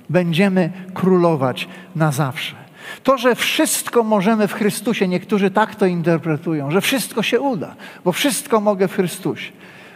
będziemy 0.09 0.73
królować 0.95 1.69
na 1.97 2.13
zawsze. 2.13 2.57
To, 3.03 3.19
że 3.19 3.35
wszystko 3.35 4.03
możemy 4.03 4.49
w 4.49 4.53
Chrystusie, 4.53 5.09
niektórzy 5.09 5.51
tak 5.51 5.75
to 5.75 5.87
interpretują, 5.87 6.71
że 6.71 6.81
wszystko 6.81 7.23
się 7.23 7.41
uda, 7.41 7.75
bo 8.05 8.13
wszystko 8.13 8.61
mogę 8.61 8.89
w 8.89 8.95
Chrystusie. 8.95 9.53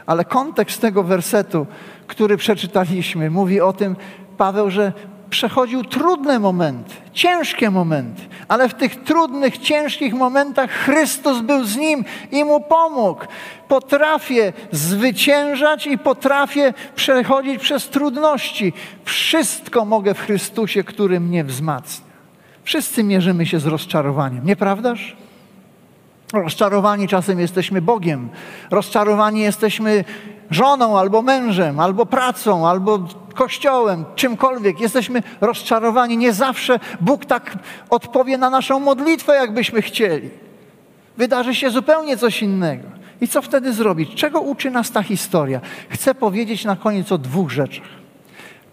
Ale 0.06 0.24
kontekst 0.24 0.80
tego 0.80 1.02
wersetu, 1.02 1.66
który 2.06 2.36
przeczytaliśmy, 2.36 3.30
mówi 3.30 3.60
o 3.60 3.72
tym, 3.72 3.96
Paweł, 4.36 4.70
że 4.70 4.92
przechodził 5.30 5.84
trudne 5.84 6.38
momenty, 6.38 6.94
ciężkie 7.12 7.70
momenty, 7.70 8.22
ale 8.48 8.68
w 8.68 8.74
tych 8.74 9.02
trudnych, 9.02 9.58
ciężkich 9.58 10.14
momentach 10.14 10.70
Chrystus 10.70 11.40
był 11.40 11.64
z 11.64 11.76
nim 11.76 12.04
i 12.32 12.44
mu 12.44 12.60
pomógł. 12.60 13.24
Potrafię 13.68 14.52
zwyciężać 14.72 15.86
i 15.86 15.98
potrafię 15.98 16.74
przechodzić 16.96 17.62
przez 17.62 17.88
trudności. 17.88 18.72
Wszystko 19.04 19.84
mogę 19.84 20.14
w 20.14 20.20
Chrystusie, 20.20 20.84
który 20.84 21.20
mnie 21.20 21.44
wzmacnia. 21.44 22.06
Wszyscy 22.64 23.04
mierzymy 23.04 23.46
się 23.46 23.60
z 23.60 23.66
rozczarowaniem, 23.66 24.44
nieprawdaż? 24.44 25.16
Rozczarowani 26.32 27.08
czasem 27.08 27.40
jesteśmy 27.40 27.82
Bogiem, 27.82 28.28
rozczarowani 28.70 29.40
jesteśmy 29.40 30.04
żoną, 30.50 30.98
albo 30.98 31.22
mężem, 31.22 31.80
albo 31.80 32.06
pracą, 32.06 32.68
albo 32.68 32.98
kościołem, 33.34 34.04
czymkolwiek. 34.14 34.80
Jesteśmy 34.80 35.22
rozczarowani. 35.40 36.16
Nie 36.16 36.32
zawsze 36.32 36.80
Bóg 37.00 37.24
tak 37.26 37.58
odpowie 37.90 38.38
na 38.38 38.50
naszą 38.50 38.80
modlitwę, 38.80 39.34
jakbyśmy 39.34 39.82
chcieli. 39.82 40.30
Wydarzy 41.16 41.54
się 41.54 41.70
zupełnie 41.70 42.16
coś 42.16 42.42
innego. 42.42 42.88
I 43.20 43.28
co 43.28 43.42
wtedy 43.42 43.72
zrobić? 43.72 44.14
Czego 44.14 44.40
uczy 44.40 44.70
nas 44.70 44.90
ta 44.90 45.02
historia? 45.02 45.60
Chcę 45.88 46.14
powiedzieć 46.14 46.64
na 46.64 46.76
koniec 46.76 47.12
o 47.12 47.18
dwóch 47.18 47.50
rzeczach. 47.50 47.86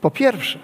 Po 0.02 0.12
pierwsze, 0.12 0.60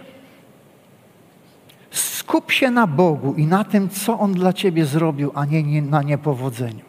skup 1.91 2.51
się 2.51 2.71
na 2.71 2.87
Bogu 2.87 3.33
i 3.33 3.45
na 3.45 3.63
tym, 3.63 3.89
co 3.89 4.19
On 4.19 4.33
dla 4.33 4.53
ciebie 4.53 4.85
zrobił, 4.85 5.31
a 5.35 5.45
nie 5.45 5.81
na 5.81 6.01
niepowodzeniu. 6.01 6.85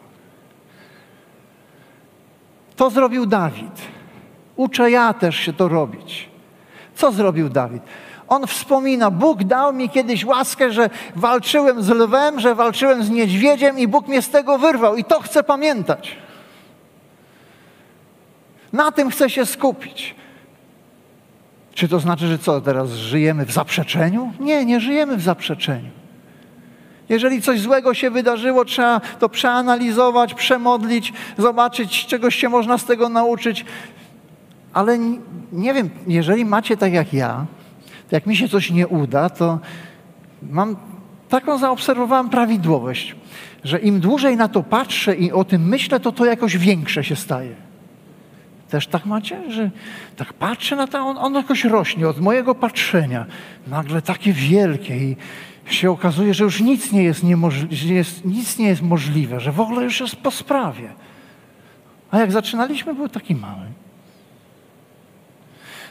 To 2.77 2.91
zrobił 2.91 3.27
Dawid. 3.27 3.88
Uczę 4.59 4.91
ja 4.91 5.15
też 5.15 5.37
się 5.37 5.53
to 5.53 5.69
robić. 5.69 6.29
Co 6.95 7.13
zrobił 7.13 7.49
Dawid? 7.49 7.83
On 8.29 8.47
wspomina, 8.47 9.11
Bóg 9.11 9.45
dał 9.45 9.73
mi 9.73 9.91
kiedyś 9.91 10.25
łaskę, 10.25 10.73
że 10.73 10.91
walczyłem 11.17 11.83
z 11.83 11.89
lwem, 11.89 12.41
że 12.41 12.55
walczyłem 12.55 13.05
z 13.05 13.11
niedźwiedziem 13.11 13.79
i 13.79 13.89
Bóg 13.89 14.09
mnie 14.09 14.23
z 14.23 14.31
tego 14.31 14.59
wyrwał. 14.59 14.97
I 14.97 15.05
to 15.05 15.21
chcę 15.21 15.43
pamiętać. 15.43 16.17
Na 18.73 18.93
tym 18.93 19.11
chcę 19.11 19.31
się 19.31 19.47
skupić. 19.47 20.15
Czy 21.75 21.89
to 21.89 22.01
znaczy, 22.01 22.27
że 22.27 22.39
co, 22.39 22.61
teraz 22.61 22.91
żyjemy 22.91 23.47
w 23.47 23.51
zaprzeczeniu? 23.51 24.33
Nie, 24.41 24.65
nie 24.65 24.81
żyjemy 24.81 25.17
w 25.17 25.23
zaprzeczeniu. 25.23 25.91
Jeżeli 27.09 27.43
coś 27.43 27.61
złego 27.61 27.95
się 27.95 28.11
wydarzyło, 28.11 28.65
trzeba 28.65 29.01
to 29.01 29.29
przeanalizować, 29.29 30.35
przemodlić, 30.35 31.13
zobaczyć, 31.39 32.07
czegoś 32.07 32.35
się 32.35 32.49
można 32.49 32.79
z 32.79 32.85
tego 32.85 33.09
nauczyć. 33.09 33.65
Ale 34.73 34.99
nie 35.53 35.75
wiem, 35.75 35.91
jeżeli 36.07 36.45
macie 36.45 36.77
tak 36.77 36.93
jak 36.93 37.13
ja, 37.13 37.47
jak 38.11 38.27
mi 38.27 38.37
się 38.37 38.49
coś 38.49 38.71
nie 38.71 38.89
uda, 38.89 39.31
to 39.31 39.59
mam 40.43 40.77
taką 41.29 41.59
zaobserwowałem 41.59 42.29
prawidłowość, 42.29 43.17
że 43.65 43.79
im 43.79 44.01
dłużej 44.01 44.37
na 44.37 44.49
to 44.49 44.63
patrzę 44.63 45.15
i 45.15 45.33
o 45.33 45.45
tym 45.45 45.69
myślę, 45.69 46.01
to 46.01 46.13
to 46.13 46.25
jakoś 46.25 46.57
większe 46.57 47.05
się 47.05 47.17
staje. 47.17 47.55
Też 48.69 48.87
tak 48.87 49.07
macie, 49.07 49.51
że 49.51 49.71
tak 50.17 50.33
patrzę 50.33 50.77
na 50.77 50.87
to, 50.87 50.99
on, 50.99 51.19
on 51.19 51.35
jakoś 51.35 51.65
rośnie 51.65 52.09
od 52.09 52.21
mojego 52.21 52.55
patrzenia. 52.55 53.27
Nagle 53.67 54.03
takie 54.03 54.33
wielkie 54.33 54.97
i 54.97 55.17
się 55.67 55.91
okazuje, 55.91 56.35
że 56.35 56.45
już 56.45 56.61
nic 56.61 56.93
nie 56.93 57.03
jest, 57.03 57.25
niemożli- 57.25 57.87
jest, 57.87 58.25
nic 58.25 58.59
nie 58.59 58.69
jest 58.69 58.83
możliwe, 58.83 59.41
że 59.41 59.53
w 59.53 59.61
ogóle 59.61 59.85
już 59.85 60.01
jest 60.01 60.17
po 60.17 60.31
sprawie. 60.31 60.93
A 62.11 62.19
jak 62.19 62.33
zaczynaliśmy, 62.33 62.95
był 62.95 63.09
taki 63.09 63.35
mały. 63.35 63.67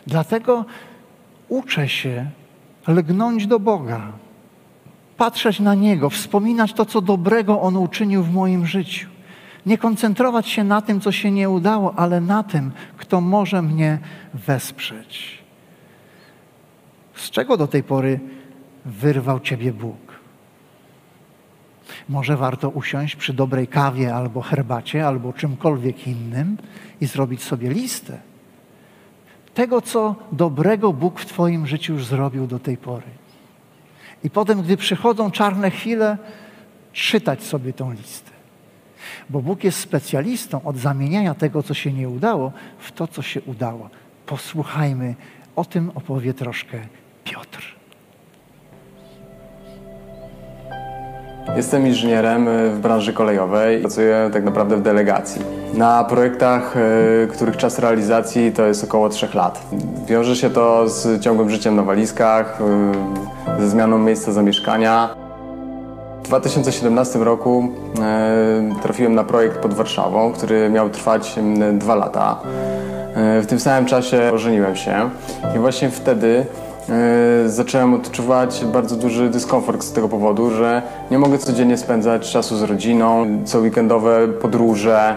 Dlatego 0.07 0.65
uczę 1.49 1.89
się 1.89 2.29
lgnąć 2.87 3.47
do 3.47 3.59
Boga, 3.59 4.11
patrzeć 5.17 5.59
na 5.59 5.75
Niego, 5.75 6.09
wspominać 6.09 6.73
to, 6.73 6.85
co 6.85 7.01
dobrego 7.01 7.61
On 7.61 7.77
uczynił 7.77 8.23
w 8.23 8.33
moim 8.33 8.65
życiu. 8.65 9.09
Nie 9.65 9.77
koncentrować 9.77 10.47
się 10.47 10.63
na 10.63 10.81
tym, 10.81 11.01
co 11.01 11.11
się 11.11 11.31
nie 11.31 11.49
udało, 11.49 11.93
ale 11.95 12.21
na 12.21 12.43
tym, 12.43 12.71
kto 12.97 13.21
może 13.21 13.61
mnie 13.61 13.99
wesprzeć. 14.33 15.43
Z 17.15 17.29
czego 17.29 17.57
do 17.57 17.67
tej 17.67 17.83
pory 17.83 18.19
wyrwał 18.85 19.39
Ciebie 19.39 19.73
Bóg? 19.73 20.19
Może 22.09 22.37
warto 22.37 22.69
usiąść 22.69 23.15
przy 23.15 23.33
dobrej 23.33 23.67
kawie 23.67 24.15
albo 24.15 24.41
herbacie, 24.41 25.07
albo 25.07 25.33
czymkolwiek 25.33 26.07
innym 26.07 26.57
i 27.01 27.05
zrobić 27.05 27.43
sobie 27.43 27.69
listę 27.69 28.19
tego, 29.57 29.81
co 29.81 30.15
dobrego 30.31 30.93
Bóg 30.93 31.19
w 31.19 31.25
Twoim 31.25 31.67
życiu 31.67 31.93
już 31.93 32.05
zrobił 32.05 32.47
do 32.47 32.59
tej 32.59 32.77
pory. 32.77 33.05
I 34.23 34.29
potem, 34.29 34.61
gdy 34.61 34.77
przychodzą 34.77 35.31
czarne 35.31 35.71
chwile, 35.71 36.17
czytać 36.93 37.43
sobie 37.43 37.73
tą 37.73 37.91
listę. 37.91 38.31
Bo 39.29 39.41
Bóg 39.41 39.63
jest 39.63 39.79
specjalistą 39.79 40.63
od 40.63 40.77
zamieniania 40.77 41.33
tego, 41.33 41.63
co 41.63 41.73
się 41.73 41.93
nie 41.93 42.09
udało, 42.09 42.51
w 42.79 42.91
to, 42.91 43.07
co 43.07 43.21
się 43.21 43.41
udało. 43.41 43.89
Posłuchajmy, 44.25 45.15
o 45.55 45.65
tym 45.65 45.91
opowie 45.95 46.33
troszkę 46.33 46.79
Piotr. 47.23 47.76
Jestem 51.55 51.87
inżynierem 51.87 52.47
e, 52.47 52.69
w 52.69 52.79
branży 52.79 53.13
kolejowej. 53.13 53.81
Pracuję 53.81 54.29
tak 54.33 54.43
naprawdę 54.43 54.77
w 54.77 54.81
delegacji. 54.81 55.41
Na 55.73 56.03
projektach, 56.03 56.75
e, 56.77 57.27
których 57.27 57.57
czas 57.57 57.79
realizacji 57.79 58.51
to 58.51 58.65
jest 58.65 58.83
około 58.83 59.09
3 59.09 59.27
lat. 59.33 59.61
Wiąże 60.05 60.35
się 60.35 60.49
to 60.49 60.89
z 60.89 61.23
ciągłym 61.23 61.49
życiem 61.49 61.75
na 61.75 61.83
walizkach, 61.83 62.59
e, 63.57 63.61
ze 63.61 63.69
zmianą 63.69 63.97
miejsca 63.97 64.31
zamieszkania. 64.31 65.09
W 66.23 66.27
2017 66.27 67.23
roku 67.23 67.69
trafiłem 68.81 69.15
na 69.15 69.23
projekt 69.23 69.57
pod 69.57 69.73
Warszawą, 69.73 70.33
który 70.33 70.69
miał 70.69 70.89
trwać 70.89 71.35
dwa 71.73 71.95
lata. 71.95 72.39
W 73.15 73.45
tym 73.47 73.59
samym 73.59 73.85
czasie 73.85 74.31
ożeniłem 74.33 74.75
się 74.75 75.09
i 75.55 75.59
właśnie 75.59 75.89
wtedy 75.89 76.45
zacząłem 77.47 77.93
odczuwać 77.93 78.65
bardzo 78.73 78.95
duży 78.95 79.29
dyskomfort 79.29 79.83
z 79.83 79.91
tego 79.91 80.09
powodu, 80.09 80.51
że 80.51 80.81
nie 81.11 81.19
mogę 81.19 81.37
codziennie 81.37 81.77
spędzać 81.77 82.31
czasu 82.31 82.57
z 82.57 82.63
rodziną, 82.63 83.25
co 83.45 83.59
weekendowe 83.59 84.27
podróże. 84.27 85.15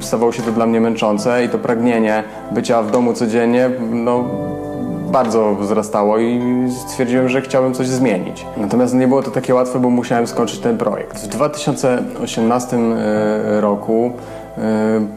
E, 0.00 0.02
stawało 0.02 0.32
się 0.32 0.42
to 0.42 0.52
dla 0.52 0.66
mnie 0.66 0.80
męczące 0.80 1.44
i 1.44 1.48
to 1.48 1.58
pragnienie 1.58 2.22
bycia 2.50 2.82
w 2.82 2.90
domu 2.90 3.12
codziennie 3.12 3.70
no, 3.92 4.24
bardzo 5.12 5.54
wzrastało 5.54 6.18
i 6.18 6.40
stwierdziłem, 6.88 7.28
że 7.28 7.40
chciałbym 7.40 7.74
coś 7.74 7.88
zmienić. 7.88 8.46
Natomiast 8.56 8.94
nie 8.94 9.08
było 9.08 9.22
to 9.22 9.30
takie 9.30 9.54
łatwe, 9.54 9.78
bo 9.78 9.90
musiałem 9.90 10.26
skończyć 10.26 10.60
ten 10.60 10.78
projekt. 10.78 11.18
W 11.18 11.26
2018 11.26 12.76
e, 12.76 13.60
roku 13.60 14.12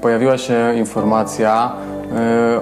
pojawiła 0.02 0.38
się 0.38 0.74
informacja, 0.78 1.72
E, 1.76 1.93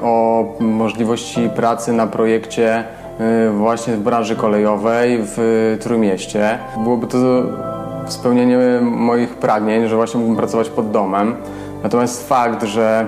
o 0.04 0.46
możliwości 0.60 1.50
pracy 1.56 1.94
na 1.94 2.08
projekcie 2.08 2.84
e, 3.20 3.50
właśnie 3.50 3.94
w 3.94 4.00
branży 4.00 4.36
kolejowej 4.36 5.20
w 5.22 5.38
Trójmieście. 5.82 6.60
Byłoby 6.84 7.08
to 7.08 7.18
spełnienie 8.08 8.58
moich 8.82 9.36
pragnień, 9.36 9.88
że 9.88 9.96
właśnie 9.96 10.18
mógłbym 10.18 10.38
pracować 10.38 10.70
pod 10.70 10.92
domem. 10.92 11.36
Natomiast 11.84 12.28
fakt, 12.30 12.64
że 12.64 13.06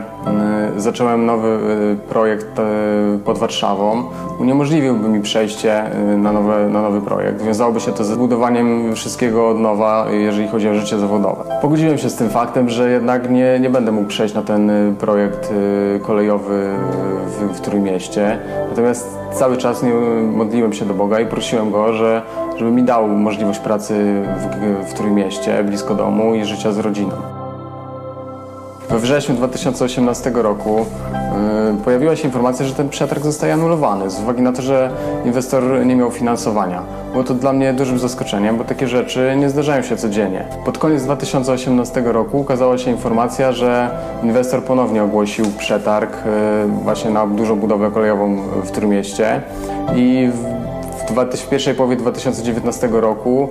y, 0.78 0.82
zacząłem 0.82 1.26
nowy 1.26 1.48
y, 1.48 2.10
projekt 2.10 2.60
y, 2.60 3.20
pod 3.20 3.38
Warszawą, 3.38 4.04
uniemożliwiłby 4.40 5.10
mi 5.10 5.22
przejście 5.22 5.84
na, 6.18 6.32
nowe, 6.32 6.70
na 6.70 6.82
nowy 6.82 7.02
projekt. 7.02 7.42
Wiązałoby 7.42 7.80
się 7.80 7.92
to 7.92 8.04
z 8.04 8.16
budowaniem 8.16 8.96
wszystkiego 8.96 9.50
od 9.50 9.60
nowa, 9.60 10.06
jeżeli 10.12 10.48
chodzi 10.48 10.70
o 10.70 10.74
życie 10.74 11.00
zawodowe. 11.00 11.44
Pogodziłem 11.62 11.98
się 11.98 12.10
z 12.10 12.16
tym 12.16 12.30
faktem, 12.30 12.70
że 12.70 12.92
jednak 12.92 13.32
nie, 13.32 13.60
nie 13.60 13.70
będę 13.70 13.92
mógł 13.92 14.08
przejść 14.08 14.34
na 14.34 14.42
ten 14.42 14.72
projekt 15.00 15.54
kolejowy 16.02 16.70
w, 17.28 17.58
w 17.58 17.62
Trójmieście. 17.62 18.40
Natomiast 18.70 19.18
cały 19.34 19.58
czas 19.58 19.84
nie 19.84 19.94
modliłem 20.24 20.74
się 20.74 20.86
do 20.86 20.94
Boga 20.94 21.20
i 21.20 21.26
prosiłem 21.26 21.72
Go, 21.72 21.94
że, 21.94 22.22
żeby 22.58 22.72
mi 22.72 22.84
dał 22.84 23.08
możliwość 23.08 23.60
pracy 23.60 24.24
w, 24.38 24.90
w 24.90 24.94
Trójmieście, 24.94 25.64
blisko 25.64 25.96
domu 25.96 26.36
i 26.36 26.46
życia 26.46 26.72
z 26.72 26.80
rodziną. 26.80 27.33
We 28.94 29.00
wrześniu 29.00 29.36
2018 29.36 30.32
roku 30.34 30.86
yy, 31.72 31.84
pojawiła 31.84 32.16
się 32.16 32.28
informacja, 32.28 32.66
że 32.66 32.74
ten 32.74 32.90
przetarg 32.90 33.24
zostaje 33.24 33.54
anulowany 33.54 34.10
z 34.10 34.20
uwagi 34.20 34.42
na 34.42 34.52
to, 34.52 34.62
że 34.62 34.92
inwestor 35.26 35.86
nie 35.86 35.96
miał 35.96 36.12
finansowania. 36.12 36.84
Było 37.12 37.24
to 37.24 37.34
dla 37.34 37.54
mnie 37.54 37.74
dużym 37.74 38.00
zaskoczeniem, 38.00 38.58
bo 38.58 38.64
takie 38.64 38.88
rzeczy 38.88 39.36
nie 39.38 39.50
zdarzają 39.50 39.82
się 39.82 39.98
codziennie. 39.98 40.46
Pod 40.66 40.78
koniec 40.78 41.04
2018 41.04 42.02
roku 42.02 42.40
ukazała 42.40 42.78
się 42.78 42.92
informacja, 42.92 43.52
że 43.52 43.90
inwestor 44.24 44.64
ponownie 44.64 45.04
ogłosił 45.04 45.46
przetarg 45.58 46.26
yy, 46.26 46.68
właśnie 46.68 47.12
na 47.12 47.28
dużą 47.28 47.56
budowę 47.56 47.92
kolejową 47.92 48.38
w 48.64 48.72
Trójmieście 48.72 49.42
i 49.96 50.30
w 50.34 50.63
pierwszej 51.50 51.76
połowie 51.76 51.96
2019 51.96 52.90
roku 52.92 53.50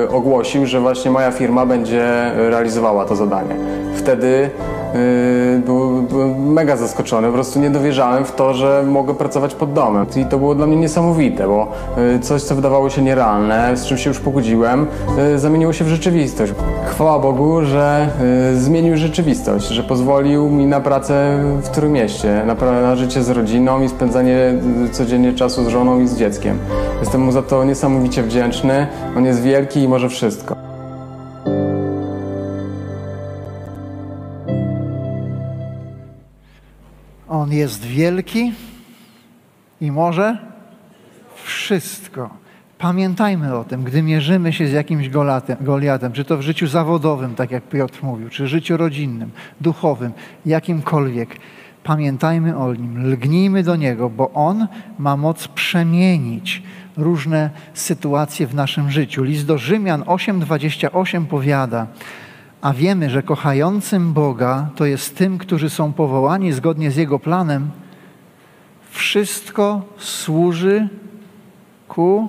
yy, 0.00 0.08
ogłosił, 0.10 0.66
że 0.66 0.80
właśnie 0.80 1.10
moja 1.10 1.30
firma 1.30 1.66
będzie 1.66 2.32
realizowała 2.34 3.04
to 3.04 3.16
zadanie. 3.16 3.56
Wtedy 3.96 4.50
Yy, 4.96 5.62
byłem 6.08 6.52
mega 6.52 6.76
zaskoczony, 6.76 7.26
po 7.26 7.32
prostu 7.32 7.60
nie 7.60 7.70
dowierzałem 7.70 8.24
w 8.24 8.32
to, 8.32 8.54
że 8.54 8.84
mogę 8.86 9.14
pracować 9.14 9.54
pod 9.54 9.72
domem. 9.72 10.06
I 10.16 10.24
to 10.24 10.38
było 10.38 10.54
dla 10.54 10.66
mnie 10.66 10.76
niesamowite, 10.76 11.46
bo 11.46 11.68
yy, 11.96 12.18
coś, 12.18 12.42
co 12.42 12.54
wydawało 12.54 12.90
się 12.90 13.02
nierealne, 13.02 13.76
z 13.76 13.86
czym 13.86 13.98
się 13.98 14.10
już 14.10 14.20
pogodziłem, 14.20 14.86
yy, 15.16 15.38
zamieniło 15.38 15.72
się 15.72 15.84
w 15.84 15.88
rzeczywistość. 15.88 16.52
Chwała 16.86 17.18
Bogu, 17.18 17.64
że 17.64 18.08
zmienił 18.56 18.96
rzeczywistość, 18.96 19.68
że 19.68 19.82
pozwolił 19.82 20.50
mi 20.50 20.66
na 20.66 20.80
pracę 20.80 21.38
w 21.62 21.68
Trójmieście, 21.68 22.42
na, 22.46 22.54
na 22.54 22.96
życie 22.96 23.22
z 23.22 23.30
rodziną 23.30 23.82
i 23.82 23.88
spędzanie 23.88 24.54
codziennie 24.92 25.32
czasu 25.32 25.64
z 25.64 25.68
żoną 25.68 26.00
i 26.00 26.08
z 26.08 26.16
dzieckiem. 26.16 26.58
Jestem 27.00 27.20
mu 27.20 27.32
za 27.32 27.42
to 27.42 27.64
niesamowicie 27.64 28.22
wdzięczny. 28.22 28.86
On 29.16 29.24
jest 29.24 29.42
wielki 29.42 29.80
i 29.80 29.88
może 29.88 30.08
wszystko. 30.08 30.65
On 37.46 37.52
jest 37.52 37.84
wielki 37.84 38.52
i 39.80 39.92
może 39.92 40.38
wszystko. 41.44 42.30
Pamiętajmy 42.78 43.56
o 43.56 43.64
tym, 43.64 43.84
gdy 43.84 44.02
mierzymy 44.02 44.52
się 44.52 44.66
z 44.66 44.72
jakimś 44.72 45.08
Goliatem, 45.08 45.56
Goliatem, 45.60 46.12
czy 46.12 46.24
to 46.24 46.36
w 46.36 46.42
życiu 46.42 46.66
zawodowym, 46.66 47.34
tak 47.34 47.50
jak 47.50 47.68
Piotr 47.68 48.02
mówił, 48.02 48.28
czy 48.28 48.48
życiu 48.48 48.76
rodzinnym, 48.76 49.30
duchowym, 49.60 50.12
jakimkolwiek. 50.46 51.36
Pamiętajmy 51.84 52.56
o 52.56 52.74
nim, 52.74 53.12
lgnijmy 53.12 53.62
do 53.62 53.76
niego, 53.76 54.10
bo 54.10 54.30
on 54.30 54.66
ma 54.98 55.16
moc 55.16 55.48
przemienić 55.48 56.62
różne 56.96 57.50
sytuacje 57.74 58.46
w 58.46 58.54
naszym 58.54 58.90
życiu. 58.90 59.22
List 59.22 59.46
do 59.46 59.58
Rzymian 59.58 60.02
8:28 60.02 61.26
powiada: 61.26 61.86
A 62.66 62.72
wiemy, 62.72 63.10
że 63.10 63.22
kochającym 63.22 64.12
Boga 64.12 64.68
to 64.76 64.86
jest 64.86 65.16
tym, 65.16 65.38
którzy 65.38 65.70
są 65.70 65.92
powołani 65.92 66.52
zgodnie 66.52 66.90
z 66.90 66.96
jego 66.96 67.18
planem. 67.18 67.70
Wszystko 68.90 69.82
służy 69.98 70.88
ku 71.88 72.28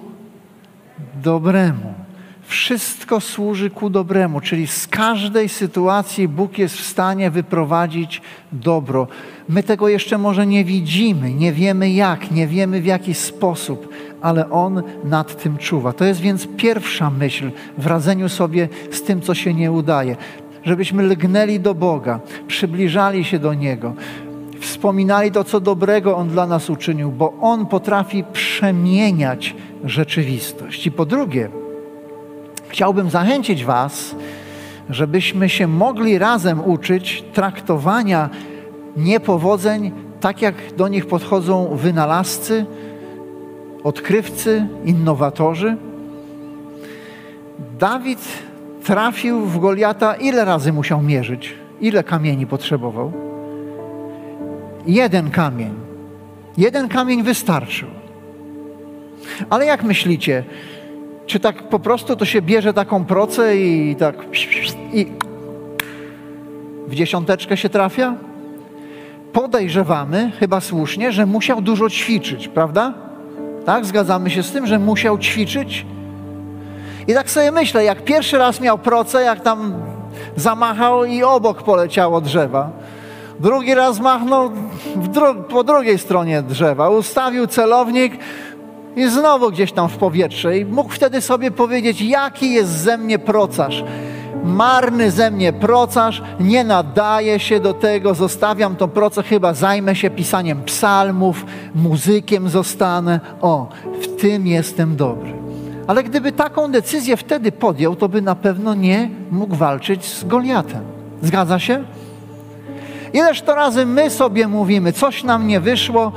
dobremu. 1.23 1.93
Wszystko 2.47 3.21
służy 3.21 3.69
ku 3.69 3.89
dobremu, 3.89 4.41
czyli 4.41 4.67
z 4.67 4.88
każdej 4.88 5.49
sytuacji 5.49 6.27
Bóg 6.27 6.57
jest 6.57 6.75
w 6.77 6.85
stanie 6.85 7.31
wyprowadzić 7.31 8.21
dobro. 8.51 9.07
My 9.49 9.63
tego 9.63 9.88
jeszcze 9.88 10.17
może 10.17 10.47
nie 10.47 10.65
widzimy, 10.65 11.33
nie 11.33 11.53
wiemy 11.53 11.91
jak, 11.91 12.31
nie 12.31 12.47
wiemy 12.47 12.81
w 12.81 12.85
jaki 12.85 13.13
sposób, 13.13 13.89
ale 14.22 14.49
On 14.49 14.84
nad 15.03 15.43
tym 15.43 15.57
czuwa. 15.57 15.93
To 15.93 16.05
jest 16.05 16.20
więc 16.20 16.47
pierwsza 16.57 17.09
myśl 17.09 17.51
w 17.78 17.88
radzeniu 17.88 18.30
sobie 18.30 18.70
z 18.91 19.01
tym, 19.01 19.22
co 19.22 19.34
się 19.34 19.53
nie 19.53 19.72
udaje. 19.72 20.15
Żebyśmy 20.63 21.03
lgnęli 21.03 21.59
do 21.59 21.76
Boga, 21.76 22.20
przybliżali 22.47 23.24
się 23.24 23.39
do 23.39 23.53
Niego, 23.53 23.93
wspominali 24.59 25.32
to, 25.32 25.43
co 25.43 25.59
dobrego 25.59 26.18
On 26.18 26.30
dla 26.30 26.47
nas 26.47 26.70
uczynił, 26.70 27.11
bo 27.11 27.34
On 27.41 27.65
potrafi 27.65 28.24
przemieniać 28.34 29.55
rzeczywistość. 29.84 30.88
I 30.88 30.91
po 30.91 31.05
drugie, 31.05 31.49
chciałbym 32.68 33.09
zachęcić 33.09 33.65
Was, 33.65 34.15
żebyśmy 34.89 35.49
się 35.49 35.68
mogli 35.68 36.18
razem 36.18 36.63
uczyć 36.65 37.24
traktowania 37.34 38.30
niepowodzeń 38.97 39.91
tak, 40.20 40.41
jak 40.41 40.55
do 40.78 40.88
nich 40.88 41.05
podchodzą 41.05 41.76
wynalazcy, 41.76 42.65
odkrywcy, 43.88 44.67
innowatorzy. 44.85 45.77
Dawid 47.79 48.19
trafił 48.83 49.41
w 49.45 49.59
Goliata, 49.59 50.15
ile 50.15 50.45
razy 50.45 50.73
musiał 50.73 51.01
mierzyć? 51.01 51.53
Ile 51.81 52.03
kamieni 52.03 52.47
potrzebował? 52.47 53.11
Jeden 54.88 55.31
kamień. 55.31 55.73
Jeden 56.57 56.88
kamień 56.88 57.23
wystarczył. 57.23 57.88
Ale 59.49 59.65
jak 59.65 59.83
myślicie, 59.83 60.43
czy 61.25 61.39
tak 61.39 61.69
po 61.69 61.79
prostu 61.79 62.15
to 62.15 62.25
się 62.25 62.41
bierze 62.41 62.73
taką 62.73 63.05
procę 63.05 63.57
i 63.57 63.95
tak 63.99 64.15
i 64.93 65.07
w 66.88 66.95
dziesiąteczkę 66.95 67.57
się 67.57 67.69
trafia? 67.69 68.15
Podejrzewamy, 69.33 70.31
chyba 70.39 70.61
słusznie, 70.61 71.11
że 71.11 71.25
musiał 71.25 71.61
dużo 71.61 71.89
ćwiczyć, 71.89 72.47
prawda? 72.47 73.07
Tak, 73.68 73.86
zgadzamy 73.86 74.30
się 74.30 74.43
z 74.43 74.51
tym, 74.51 74.68
że 74.68 74.80
musiał 74.80 75.18
ćwiczyć. 75.18 75.86
I 77.07 77.13
tak 77.13 77.30
sobie 77.30 77.51
myślę, 77.51 77.84
jak 77.84 78.03
pierwszy 78.03 78.38
raz 78.38 78.61
miał 78.61 78.78
procę, 78.78 79.22
jak 79.22 79.39
tam 79.39 79.74
zamachał 80.36 81.05
i 81.05 81.24
obok 81.24 81.63
poleciało 81.63 82.22
drzewa. 82.22 82.70
Drugi 83.39 83.76
raz 83.76 83.99
machnął 83.99 84.51
dru 84.95 85.36
po 85.49 85.63
drugiej 85.63 85.99
stronie 85.99 86.41
drzewa, 86.41 86.89
ustawił 86.89 87.47
celownik 87.47 88.13
i 88.98 89.10
znowu 89.10 89.52
gdzieś 89.52 89.72
tam 89.72 89.89
w 89.89 89.98
powietrze. 89.98 90.58
I 90.58 90.66
mógł 90.66 90.89
wtedy 90.89 91.22
sobie 91.22 91.52
powiedzieć, 91.52 92.02
jaki 92.02 92.54
jest 92.54 92.72
ze 92.72 92.98
mnie 92.98 93.20
procarz. 93.20 93.84
Marny 94.43 95.12
ze 95.12 95.32
mnie 95.32 95.54
procarz, 95.54 96.22
nie 96.39 96.64
nadaje 96.64 97.39
się 97.39 97.60
do 97.60 97.74
tego, 97.74 98.14
zostawiam 98.14 98.76
tą 98.76 98.88
procę, 98.88 99.24
chyba 99.24 99.54
zajmę 99.54 99.95
się 99.95 100.10
pisaniem 100.10 100.64
psalmów, 100.64 101.45
muzykiem 101.76 102.50
zostanę. 102.50 103.20
O, 103.41 103.70
w 104.02 104.22
tym 104.22 104.48
jestem 104.48 104.95
dobry. 104.95 105.34
Ale 105.88 106.04
gdyby 106.04 106.32
taką 106.32 106.72
decyzję 106.72 107.18
wtedy 107.18 107.52
podjął, 107.52 107.95
to 107.95 108.10
by 108.10 108.22
na 108.22 108.36
pewno 108.36 108.74
nie 108.74 109.10
mógł 109.32 109.56
walczyć 109.56 110.06
z 110.06 110.24
Goliatem. 110.24 110.82
Zgadza 111.22 111.60
się? 111.60 111.84
Ileż 113.14 113.41
to 113.41 113.56
razy 113.56 113.86
my 113.86 114.10
sobie 114.10 114.48
mówimy, 114.48 114.93
coś 114.93 115.24
nam 115.24 115.48
nie 115.48 115.60
wyszło, 115.60 116.12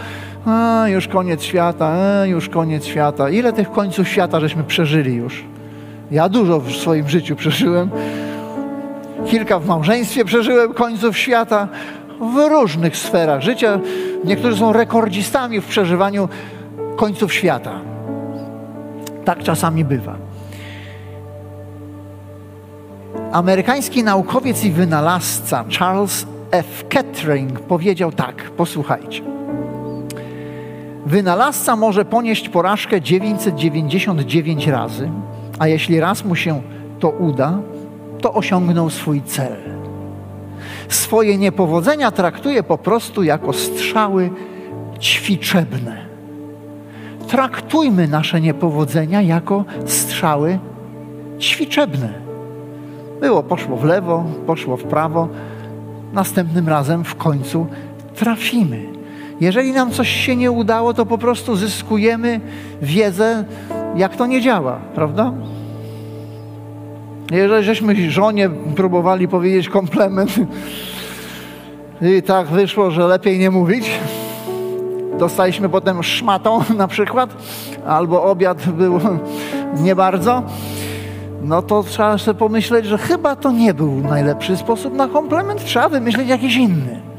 a, 0.47 0.85
już 0.89 1.09
koniec 1.09 1.43
świata, 1.43 1.87
a, 1.87 2.27
już 2.27 2.49
koniec 2.49 2.85
świata. 2.85 3.31
Ile 3.31 3.53
tych 3.53 3.71
końców 3.71 4.09
świata 4.09 4.41
żeśmy 4.41 4.65
przeżyli 4.65 5.15
już? 5.15 5.45
Ja 6.11 6.29
dużo 6.29 6.61
w 6.61 6.73
swoim 6.73 7.09
życiu 7.09 7.37
przeżyłem. 7.37 7.91
Kilka 9.27 9.59
w 9.59 9.67
małżeństwie 9.67 10.25
przeżyłem 10.25 10.75
końców 10.75 11.19
świata 11.19 11.69
w 12.21 12.49
różnych 12.51 12.97
sferach 12.97 13.41
życia. 13.41 13.81
Niektórzy 14.25 14.57
są 14.57 14.73
rekordzistami 14.73 15.61
w 15.61 15.67
przeżywaniu 15.67 16.29
końców 16.97 17.35
świata. 17.35 17.81
Tak 19.25 19.43
czasami 19.43 19.85
bywa. 19.85 20.17
Amerykański 23.33 24.05
naukowiec 24.05 24.65
i 24.65 24.71
wynalazca 24.71 25.65
Charles 25.79 26.27
F. 26.51 26.85
Kettering 26.89 27.61
powiedział 27.61 28.13
tak, 28.13 28.51
posłuchajcie. 28.51 29.40
Wynalazca 31.11 31.77
może 31.77 32.05
ponieść 32.05 32.49
porażkę 32.49 33.01
999 33.01 34.67
razy, 34.67 35.11
a 35.59 35.69
jeśli 35.69 36.01
raz 36.01 36.25
mu 36.25 36.37
się 36.37 36.63
to 37.01 37.11
uda, 37.11 37.59
to 38.21 38.35
osiągnął 38.35 38.91
swój 38.91 39.23
cel. 39.23 39.57
Swoje 40.89 41.39
niepowodzenia 41.39 42.11
traktuje 42.11 42.63
po 42.63 42.79
prostu 42.79 43.23
jako 43.23 43.53
strzały 43.53 44.31
ćwiczebne. 45.01 46.07
Traktujmy 47.29 48.09
nasze 48.09 48.41
niepowodzenia 48.41 49.23
jako 49.23 49.65
strzały 49.87 50.59
ćwiczebne. 51.41 52.13
Było, 53.21 53.43
poszło 53.43 53.77
w 53.77 53.85
lewo, 53.85 54.25
poszło 54.47 54.77
w 54.77 54.85
prawo, 54.85 55.29
następnym 56.13 56.69
razem 56.69 57.05
w 57.05 57.15
końcu 57.15 57.67
trafimy. 58.15 58.90
Jeżeli 59.41 59.73
nam 59.73 59.91
coś 59.91 60.09
się 60.09 60.37
nie 60.37 60.51
udało, 60.51 60.95
to 60.95 61.07
po 61.07 61.19
prostu 61.19 61.57
zyskujemy 61.57 62.41
wiedzę, 62.83 63.45
jak 63.97 64.17
to 64.17 64.27
nie 64.27 64.41
działa, 64.41 64.79
prawda? 64.95 65.33
Jeżeli 67.31 67.65
żeśmy 67.65 68.11
żonie 68.11 68.51
próbowali 68.77 69.29
powiedzieć 69.29 69.69
komplement 69.69 70.35
i 72.03 72.23
tak 72.23 72.47
wyszło, 72.47 72.91
że 72.91 73.07
lepiej 73.07 73.39
nie 73.39 73.51
mówić, 73.51 73.91
dostaliśmy 75.19 75.69
potem 75.69 76.03
szmatą 76.03 76.63
na 76.77 76.89
przykład, 76.89 77.31
albo 77.87 78.23
obiad 78.25 78.69
był 78.69 79.01
nie 79.85 79.97
bardzo, 79.97 80.43
no 81.43 81.63
to 81.63 81.83
trzeba 81.83 82.19
sobie 82.19 82.39
pomyśleć, 82.39 82.87
że 82.87 82.99
chyba 82.99 83.37
to 83.37 83.51
nie 83.51 83.75
był 83.75 83.95
najlepszy 83.95 84.57
sposób 84.57 84.95
na 84.95 85.09
komplement, 85.09 85.65
trzeba 85.65 85.89
wymyśleć 85.89 86.29
jakiś 86.29 86.57
inny. 86.57 87.10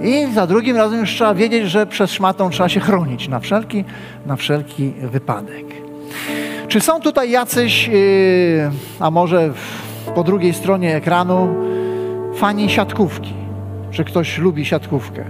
I 0.00 0.32
za 0.34 0.46
drugim 0.46 0.76
razem 0.76 1.00
już 1.00 1.10
trzeba 1.10 1.34
wiedzieć, 1.34 1.70
że 1.70 1.86
przez 1.86 2.10
szmatą 2.10 2.50
trzeba 2.50 2.68
się 2.68 2.80
chronić 2.80 3.28
na 3.28 3.40
wszelki, 3.40 3.84
na 4.26 4.36
wszelki 4.36 4.90
wypadek. 4.90 5.66
Czy 6.68 6.80
są 6.80 7.00
tutaj 7.00 7.30
jacyś, 7.30 7.88
yy, 7.88 8.70
a 9.00 9.10
może 9.10 9.52
po 10.14 10.24
drugiej 10.24 10.54
stronie 10.54 10.96
ekranu, 10.96 11.54
fani 12.34 12.70
siatkówki? 12.70 13.32
Czy 13.90 14.04
ktoś 14.04 14.38
lubi 14.38 14.64
siatkówkę? 14.64 15.24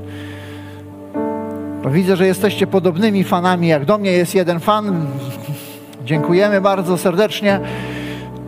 To 1.83 1.91
widzę, 1.91 2.17
że 2.17 2.27
jesteście 2.27 2.67
podobnymi 2.67 3.25
fanami, 3.25 3.69
jak 3.69 3.85
do 3.85 3.99
mnie 3.99 4.13
jest 4.13 4.35
jeden 4.35 4.61
fan. 4.61 5.07
Dziękujemy 6.05 6.61
bardzo 6.61 6.99
serdecznie. 6.99 7.61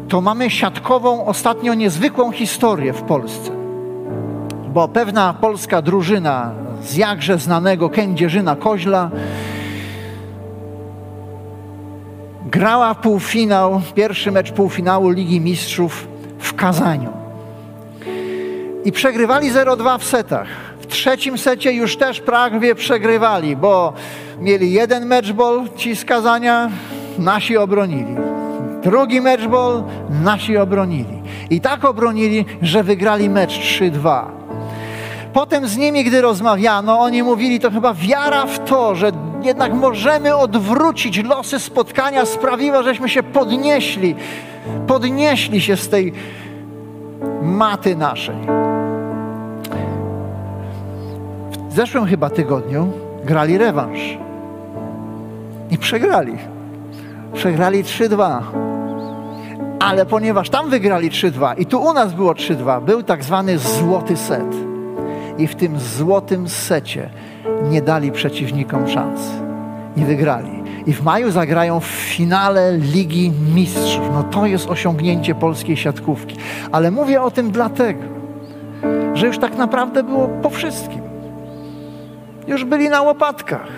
To 0.09 0.21
mamy 0.21 0.51
siatkową, 0.51 1.27
ostatnio 1.27 1.75
niezwykłą 1.75 2.33
historię 2.33 2.93
w 2.93 3.03
Polsce. 3.03 3.60
Bo 4.71 4.89
pewna 4.89 5.35
polska 5.35 5.83
drużyna 5.83 6.53
z 6.83 6.97
jakże 6.97 7.39
znanego 7.39 7.89
Kędzierzyna 7.89 8.57
Koźla 8.57 9.11
grała 12.47 12.95
półfinał, 12.95 13.83
pierwszy 13.95 14.31
mecz 14.31 14.53
półfinału 14.53 15.11
Ligi 15.11 15.41
Mistrzów 15.41 16.09
w 16.39 16.55
Kazaniu. 16.55 17.13
I 18.85 18.93
przegrywali 18.93 19.53
0-2 19.53 19.99
w 19.99 20.05
setach. 20.05 20.49
W 20.81 20.87
trzecim 20.87 21.39
secie 21.39 21.73
już 21.73 21.97
też 21.97 22.21
prawie 22.21 22.75
przegrywali, 22.75 23.57
bo 23.57 23.93
mieli 24.41 24.73
jeden 24.73 25.07
meczbol 25.07 25.69
ci 25.77 25.97
z 25.97 26.05
Kazania, 26.05 26.71
nasi 27.19 27.57
obronili. 27.57 28.17
Drugi 28.83 29.21
meczbol, 29.21 29.83
nasi 30.25 30.57
obronili. 30.57 31.23
I 31.51 31.61
tak 31.61 31.85
obronili, 31.85 32.45
że 32.63 32.83
wygrali 32.83 33.31
mecz 33.31 33.59
3-2. 33.59 34.40
Potem 35.33 35.69
z 35.69 35.77
nimi, 35.77 36.05
gdy 36.05 36.21
rozmawiano, 36.21 37.01
oni 37.01 37.23
mówili, 37.23 37.61
to 37.61 37.71
chyba 37.71 37.95
wiara 37.95 38.47
w 38.47 38.59
to, 38.59 38.95
że 38.95 39.13
jednak 39.43 39.75
możemy 39.75 40.37
odwrócić 40.37 41.25
losy 41.25 41.59
spotkania, 41.59 42.27
sprawiła, 42.27 42.83
żeśmy 42.83 43.09
się 43.09 43.23
podnieśli, 43.23 44.15
podnieśli 44.87 45.61
się 45.61 45.77
z 45.77 45.89
tej 45.89 46.13
maty 47.43 47.97
naszej. 47.97 48.37
W 51.69 51.73
zeszłym 51.73 52.07
chyba 52.07 52.31
tygodniu 52.31 52.93
grali 53.25 53.59
rewanż 53.59 53.99
i 55.71 55.79
przegrali. 55.79 56.37
Przegrali 57.35 57.85
3-2. 57.85 58.41
Ale 59.81 60.07
ponieważ 60.07 60.51
tam 60.51 60.71
wygrali 60.71 61.11
3-2 61.11 61.55
i 61.59 61.67
tu 61.67 61.83
u 61.83 61.93
nas 61.93 62.13
było 62.13 62.33
3-2, 62.33 62.83
był 62.83 63.03
tak 63.03 63.25
zwany 63.25 63.59
złoty 63.59 64.17
set. 64.17 64.70
I 65.41 65.47
w 65.47 65.55
tym 65.55 65.79
złotym 65.79 66.49
secie 66.49 67.09
nie 67.71 67.83
dali 67.83 68.13
przeciwnikom 68.13 68.89
szans. 68.89 69.21
I 69.97 70.05
wygrali. 70.05 70.63
I 70.87 70.93
w 70.93 71.03
maju 71.03 71.31
zagrają 71.31 71.81
w 71.81 71.85
finale 71.85 72.79
Ligi 72.79 73.33
Mistrzów. 73.55 74.05
No 74.13 74.23
to 74.23 74.47
jest 74.47 74.71
osiągnięcie 74.71 75.35
polskiej 75.35 75.77
siatkówki. 75.77 76.37
Ale 76.73 76.91
mówię 76.91 77.23
o 77.23 77.31
tym 77.31 77.51
dlatego, 77.51 78.03
że 79.15 79.27
już 79.27 79.39
tak 79.39 79.57
naprawdę 79.57 80.03
było 80.03 80.29
po 80.29 80.51
wszystkim. 80.51 81.01
Już 82.47 82.65
byli 82.65 82.89
na 82.89 83.03
łopatkach 83.03 83.69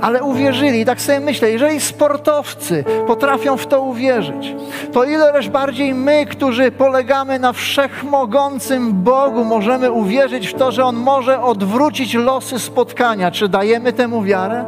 ale 0.00 0.22
uwierzyli. 0.22 0.80
I 0.80 0.84
tak 0.84 1.00
sobie 1.00 1.20
myślę, 1.20 1.50
jeżeli 1.50 1.80
sportowcy 1.80 2.84
potrafią 3.06 3.56
w 3.56 3.66
to 3.66 3.80
uwierzyć, 3.80 4.54
to 4.92 5.04
ileż 5.04 5.48
bardziej 5.48 5.94
my, 5.94 6.26
którzy 6.26 6.72
polegamy 6.72 7.38
na 7.38 7.52
wszechmogącym 7.52 8.92
Bogu, 8.92 9.44
możemy 9.44 9.92
uwierzyć 9.92 10.48
w 10.48 10.54
to, 10.54 10.72
że 10.72 10.84
On 10.84 10.96
może 10.96 11.42
odwrócić 11.42 12.14
losy 12.14 12.58
spotkania. 12.58 13.30
Czy 13.30 13.48
dajemy 13.48 13.92
temu 13.92 14.22
wiarę? 14.22 14.64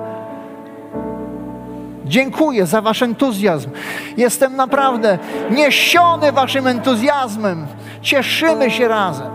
Dziękuję 2.05 2.67
za 2.67 2.81
Wasz 2.81 3.03
entuzjazm. 3.03 3.71
Jestem 4.17 4.57
naprawdę 4.57 5.19
niesiony 5.51 6.33
Waszym 6.33 6.67
entuzjazmem. 6.67 7.67
Cieszymy 8.03 8.71
się 8.71 8.89
razem. 8.89 9.31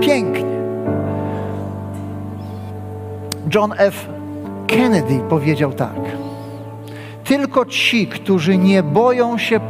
Pięknie. 0.00 0.52
John 3.54 3.74
F. 3.76 4.11
Kennedy 4.76 5.20
powiedział 5.28 5.72
tak: 5.72 6.00
Tylko 7.24 7.66
ci, 7.66 8.06
którzy 8.06 8.58
nie 8.58 8.82
boją 8.82 9.38
się 9.38 9.60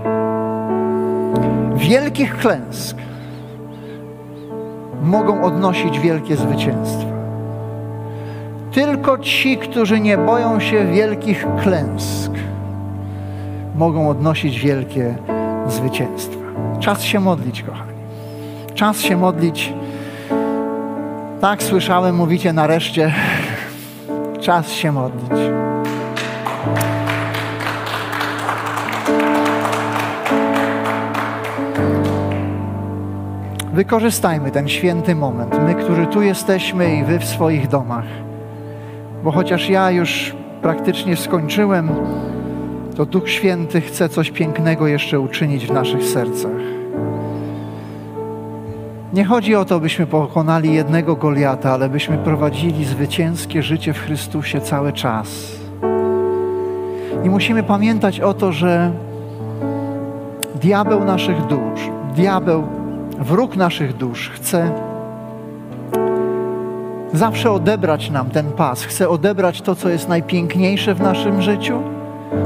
wielkich 1.75 2.37
klęsk, 2.37 2.97
mogą 5.03 5.43
odnosić 5.43 6.01
wielkie 6.01 6.37
zwycięstwa. 6.37 7.13
Tylko 8.73 9.19
ci, 9.19 9.59
którzy 9.59 10.01
nie 10.01 10.19
boją 10.19 10.61
się 10.61 10.87
wielkich 10.87 11.47
klęsk, 11.63 12.33
mogą 13.75 14.09
odnosić 14.09 14.61
wielkie 14.61 15.15
zwycięstwa. 15.69 16.41
Czas 16.81 17.03
się 17.03 17.21
modlić, 17.21 17.63
kochani. 17.63 17.93
Czas 18.75 19.01
się 19.01 19.17
modlić. 19.17 19.73
Tak 21.41 21.63
słyszałem, 21.63 22.17
mówicie 22.17 22.53
nareszcie. 22.53 23.13
Czas 24.43 24.71
się 24.71 24.93
modlić. 24.93 25.31
Wykorzystajmy 33.73 34.51
ten 34.51 34.69
święty 34.69 35.15
moment, 35.15 35.55
my, 35.67 35.75
którzy 35.75 36.07
tu 36.07 36.23
jesteśmy 36.23 36.97
i 36.97 37.05
wy 37.05 37.19
w 37.19 37.25
swoich 37.25 37.69
domach. 37.69 38.05
Bo 39.25 39.31
chociaż 39.31 39.69
ja 39.69 39.91
już 39.91 40.37
praktycznie 40.63 41.17
skończyłem, 41.17 41.91
to 42.97 43.07
Duch 43.07 43.31
Święty 43.31 43.81
chce 43.81 44.09
coś 44.09 44.31
pięknego 44.31 44.87
jeszcze 44.87 45.21
uczynić 45.21 45.67
w 45.67 45.73
naszych 45.73 46.05
sercach. 46.05 46.82
Nie 49.13 49.25
chodzi 49.25 49.55
o 49.55 49.65
to, 49.65 49.81
byśmy 49.81 50.07
pokonali 50.07 50.75
jednego 50.75 51.17
Goliata, 51.17 51.73
ale 51.73 51.89
byśmy 51.89 52.19
prowadzili 52.19 52.85
zwycięskie 52.85 53.63
życie 53.63 53.93
w 53.93 53.99
Chrystusie 53.99 54.61
cały 54.61 54.93
czas. 54.93 55.29
I 57.25 57.31
musimy 57.31 57.63
pamiętać 57.63 58.21
o 58.21 58.35
to, 58.35 58.53
że 58.53 58.93
diabeł 60.63 61.05
naszych 61.05 61.47
dusz, 61.47 61.91
diabeł, 62.17 62.65
wróg 63.19 63.57
naszych 63.57 63.97
dusz 63.97 64.31
chce 64.31 64.71
zawsze 67.13 67.51
odebrać 67.51 68.11
nam 68.11 68.31
ten 68.31 68.53
pas, 68.53 68.85
chce 68.85 69.09
odebrać 69.09 69.63
to, 69.63 69.75
co 69.75 69.89
jest 69.89 70.09
najpiękniejsze 70.09 70.95
w 70.95 71.01
naszym 71.01 71.43
życiu, 71.43 71.83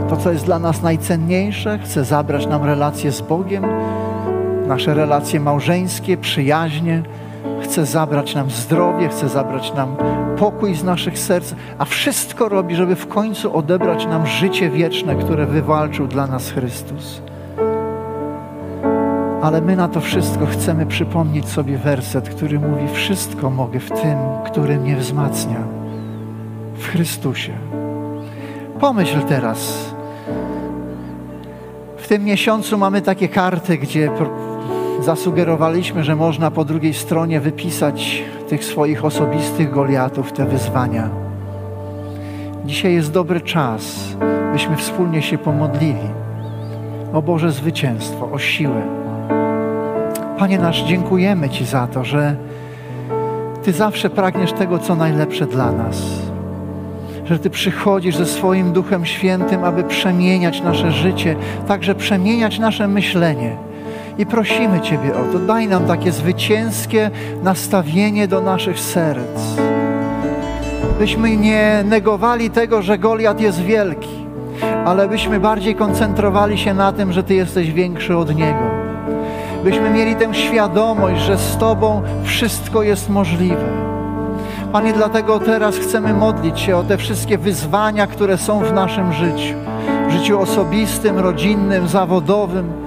to, 0.08 0.16
co 0.16 0.32
jest 0.32 0.44
dla 0.44 0.58
nas 0.58 0.82
najcenniejsze, 0.82 1.78
chce 1.78 2.04
zabrać 2.04 2.46
nam 2.46 2.64
relacje 2.64 3.12
z 3.12 3.20
Bogiem, 3.20 3.64
nasze 4.66 4.94
relacje 4.94 5.40
małżeńskie, 5.40 6.16
przyjaźnie. 6.16 7.02
Chce 7.62 7.86
zabrać 7.86 8.34
nam 8.34 8.50
zdrowie, 8.50 9.08
chce 9.08 9.28
zabrać 9.28 9.74
nam 9.74 9.96
pokój 10.38 10.74
z 10.74 10.84
naszych 10.84 11.18
serc, 11.18 11.54
a 11.78 11.84
wszystko 11.84 12.48
robi, 12.48 12.74
żeby 12.74 12.96
w 12.96 13.08
końcu 13.08 13.56
odebrać 13.56 14.06
nam 14.06 14.26
życie 14.26 14.70
wieczne, 14.70 15.14
które 15.14 15.46
wywalczył 15.46 16.06
dla 16.06 16.26
nas 16.26 16.50
Chrystus. 16.50 17.22
Ale 19.42 19.60
my 19.60 19.76
na 19.76 19.88
to 19.88 20.00
wszystko 20.00 20.46
chcemy 20.46 20.86
przypomnieć 20.86 21.48
sobie 21.48 21.78
werset, 21.78 22.28
który 22.28 22.60
mówi: 22.60 22.88
Wszystko 22.92 23.50
mogę 23.50 23.80
w 23.80 23.90
tym, 23.90 24.18
który 24.46 24.76
mnie 24.76 24.96
wzmacnia, 24.96 25.60
w 26.74 26.86
Chrystusie. 26.86 27.52
Pomyśl 28.80 29.20
teraz. 29.28 29.94
W 31.96 32.08
tym 32.08 32.24
miesiącu 32.24 32.78
mamy 32.78 33.02
takie 33.02 33.28
karty, 33.28 33.78
gdzie 33.78 34.10
zasugerowaliśmy, 35.06 36.04
że 36.04 36.16
można 36.16 36.50
po 36.50 36.64
drugiej 36.64 36.94
stronie 36.94 37.40
wypisać 37.40 38.22
tych 38.48 38.64
swoich 38.64 39.04
osobistych 39.04 39.70
Goliatów, 39.70 40.32
te 40.32 40.46
wyzwania. 40.46 41.08
Dzisiaj 42.64 42.94
jest 42.94 43.12
dobry 43.12 43.40
czas, 43.40 43.98
byśmy 44.52 44.76
wspólnie 44.76 45.22
się 45.22 45.38
pomodlili 45.38 46.08
o 47.12 47.22
Boże 47.22 47.52
zwycięstwo, 47.52 48.30
o 48.32 48.38
siłę. 48.38 48.82
Panie 50.38 50.58
nasz, 50.58 50.82
dziękujemy 50.82 51.48
Ci 51.48 51.64
za 51.64 51.86
to, 51.86 52.04
że 52.04 52.36
Ty 53.62 53.72
zawsze 53.72 54.10
pragniesz 54.10 54.52
tego, 54.52 54.78
co 54.78 54.96
najlepsze 54.96 55.46
dla 55.46 55.72
nas. 55.72 56.02
Że 57.24 57.38
Ty 57.38 57.50
przychodzisz 57.50 58.16
ze 58.16 58.26
swoim 58.26 58.72
Duchem 58.72 59.06
Świętym, 59.06 59.64
aby 59.64 59.84
przemieniać 59.84 60.62
nasze 60.62 60.92
życie, 60.92 61.36
także 61.68 61.94
przemieniać 61.94 62.58
nasze 62.58 62.88
myślenie 62.88 63.65
i 64.18 64.26
prosimy 64.26 64.80
Ciebie 64.80 65.16
o 65.16 65.32
to. 65.32 65.38
Daj 65.38 65.68
nam 65.68 65.84
takie 65.84 66.12
zwycięskie 66.12 67.10
nastawienie 67.42 68.28
do 68.28 68.40
naszych 68.40 68.80
serc. 68.80 69.40
Byśmy 70.98 71.36
nie 71.36 71.84
negowali 71.84 72.50
tego, 72.50 72.82
że 72.82 72.98
Goliat 72.98 73.40
jest 73.40 73.62
wielki, 73.62 74.26
ale 74.84 75.08
byśmy 75.08 75.40
bardziej 75.40 75.74
koncentrowali 75.74 76.58
się 76.58 76.74
na 76.74 76.92
tym, 76.92 77.12
że 77.12 77.22
Ty 77.22 77.34
jesteś 77.34 77.72
większy 77.72 78.16
od 78.16 78.36
Niego. 78.36 78.86
Byśmy 79.64 79.90
mieli 79.90 80.16
tę 80.16 80.34
świadomość, 80.34 81.20
że 81.20 81.38
z 81.38 81.56
Tobą 81.56 82.02
wszystko 82.24 82.82
jest 82.82 83.10
możliwe. 83.10 83.64
Panie, 84.72 84.92
dlatego 84.92 85.38
teraz 85.38 85.76
chcemy 85.76 86.14
modlić 86.14 86.60
się 86.60 86.76
o 86.76 86.82
te 86.82 86.96
wszystkie 86.96 87.38
wyzwania, 87.38 88.06
które 88.06 88.38
są 88.38 88.60
w 88.60 88.72
naszym 88.72 89.12
życiu. 89.12 89.54
W 90.08 90.12
życiu 90.12 90.40
osobistym, 90.40 91.18
rodzinnym, 91.18 91.88
zawodowym 91.88 92.85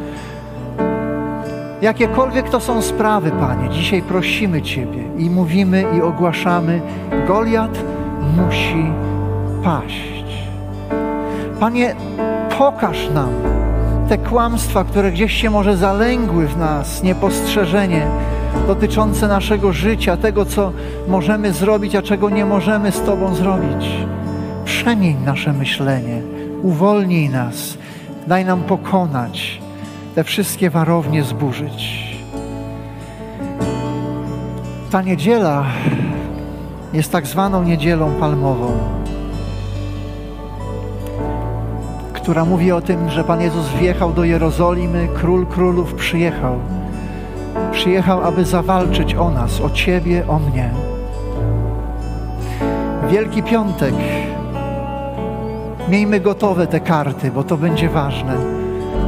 Jakiekolwiek 1.81 2.49
to 2.49 2.59
są 2.59 2.81
sprawy, 2.81 3.31
Panie, 3.31 3.69
dzisiaj 3.69 4.01
prosimy 4.01 4.61
Ciebie 4.61 5.03
i 5.17 5.29
mówimy 5.29 5.85
i 5.97 6.01
ogłaszamy, 6.01 6.81
Goliat 7.27 7.77
musi 8.37 8.91
paść. 9.63 10.23
Panie, 11.59 11.95
pokaż 12.57 13.09
nam 13.09 13.29
te 14.09 14.17
kłamstwa, 14.17 14.83
które 14.83 15.11
gdzieś 15.11 15.33
się 15.33 15.49
może 15.49 15.77
zalęgły 15.77 16.47
w 16.47 16.57
nas, 16.57 17.03
niepostrzeżenie 17.03 18.07
dotyczące 18.67 19.27
naszego 19.27 19.73
życia, 19.73 20.17
tego, 20.17 20.45
co 20.45 20.71
możemy 21.07 21.53
zrobić, 21.53 21.95
a 21.95 22.01
czego 22.01 22.29
nie 22.29 22.45
możemy 22.45 22.91
z 22.91 23.01
Tobą 23.01 23.35
zrobić. 23.35 23.87
Przemień 24.65 25.17
nasze 25.25 25.53
myślenie, 25.53 26.21
uwolnij 26.63 27.29
nas, 27.29 27.77
daj 28.27 28.45
nam 28.45 28.63
pokonać 28.63 29.68
te 30.15 30.23
wszystkie 30.23 30.69
warownie 30.69 31.23
zburzyć. 31.23 32.09
Ta 34.91 35.01
niedziela 35.01 35.65
jest 36.93 37.11
tak 37.11 37.27
zwaną 37.27 37.63
niedzielą 37.63 38.11
palmową, 38.19 38.71
która 42.13 42.45
mówi 42.45 42.71
o 42.71 42.81
tym, 42.81 43.09
że 43.09 43.23
Pan 43.23 43.41
Jezus 43.41 43.67
wjechał 43.67 44.13
do 44.13 44.23
Jerozolimy, 44.23 45.07
król 45.15 45.45
królów 45.45 45.93
przyjechał, 45.93 46.59
Przyjechał, 47.71 48.23
aby 48.23 48.45
zawalczyć 48.45 49.15
o 49.15 49.29
nas, 49.29 49.61
o 49.61 49.69
Ciebie, 49.69 50.27
o 50.27 50.39
mnie. 50.39 50.69
Wielki 53.09 53.43
Piątek. 53.43 53.93
Miejmy 55.89 56.19
gotowe 56.19 56.67
te 56.67 56.79
karty, 56.79 57.31
bo 57.31 57.43
to 57.43 57.57
będzie 57.57 57.89
ważne. 57.89 58.33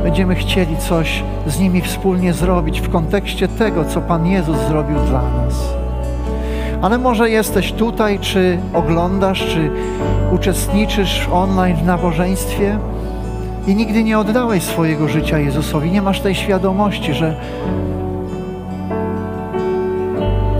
Będziemy 0.03 0.35
chcieli 0.35 0.77
coś 0.77 1.23
z 1.47 1.59
nimi 1.59 1.81
wspólnie 1.81 2.33
zrobić 2.33 2.81
w 2.81 2.89
kontekście 2.89 3.47
tego, 3.47 3.85
co 3.85 4.01
Pan 4.01 4.27
Jezus 4.27 4.57
zrobił 4.57 4.97
dla 4.99 5.21
nas. 5.21 5.73
Ale 6.81 6.97
może 6.97 7.29
jesteś 7.29 7.71
tutaj, 7.71 8.19
czy 8.19 8.59
oglądasz, 8.73 9.45
czy 9.45 9.71
uczestniczysz 10.31 11.29
online 11.31 11.75
w 11.75 11.85
nabożeństwie 11.85 12.77
i 13.67 13.75
nigdy 13.75 14.03
nie 14.03 14.19
oddałeś 14.19 14.63
swojego 14.63 15.07
życia 15.07 15.39
Jezusowi. 15.39 15.91
Nie 15.91 16.01
masz 16.01 16.21
tej 16.21 16.35
świadomości, 16.35 17.13
że, 17.13 17.35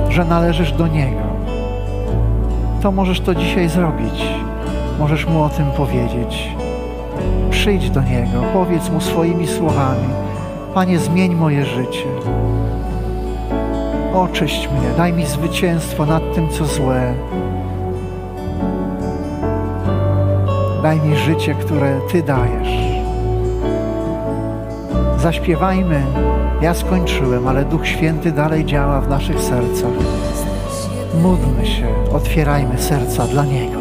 że 0.10 0.26
należysz 0.26 0.72
do 0.72 0.88
Niego. 0.88 1.22
To 2.82 2.92
możesz 2.92 3.22
to 3.22 3.36
dzisiaj 3.36 3.70
zrobić. 3.70 4.24
Możesz 5.00 5.28
Mu 5.28 5.44
o 5.44 5.50
tym 5.50 5.66
powiedzieć. 5.78 6.61
Przyjdź 7.62 7.90
do 7.90 8.02
Niego, 8.02 8.44
powiedz 8.54 8.90
Mu 8.90 9.02
swoimi 9.02 9.48
słowami: 9.48 10.08
Panie, 10.74 11.00
zmień 11.00 11.36
moje 11.36 11.66
życie. 11.66 12.06
Oczyść 14.14 14.70
mnie, 14.70 14.90
daj 14.98 15.14
mi 15.14 15.26
zwycięstwo 15.26 16.06
nad 16.06 16.36
tym, 16.36 16.50
co 16.50 16.66
złe. 16.66 17.14
Daj 20.84 21.00
mi 21.00 21.16
życie, 21.16 21.56
które 21.56 22.00
Ty 22.12 22.24
dajesz. 22.24 23.04
Zaśpiewajmy. 25.18 26.04
Ja 26.62 26.74
skończyłem, 26.74 27.48
ale 27.48 27.66
Duch 27.66 27.88
Święty 27.88 28.32
dalej 28.32 28.66
działa 28.66 29.02
w 29.02 29.10
naszych 29.10 29.40
sercach. 29.42 29.92
Módlmy 31.22 31.66
się, 31.66 31.88
otwierajmy 32.14 32.78
serca 32.78 33.28
dla 33.28 33.46
Niego. 33.46 33.81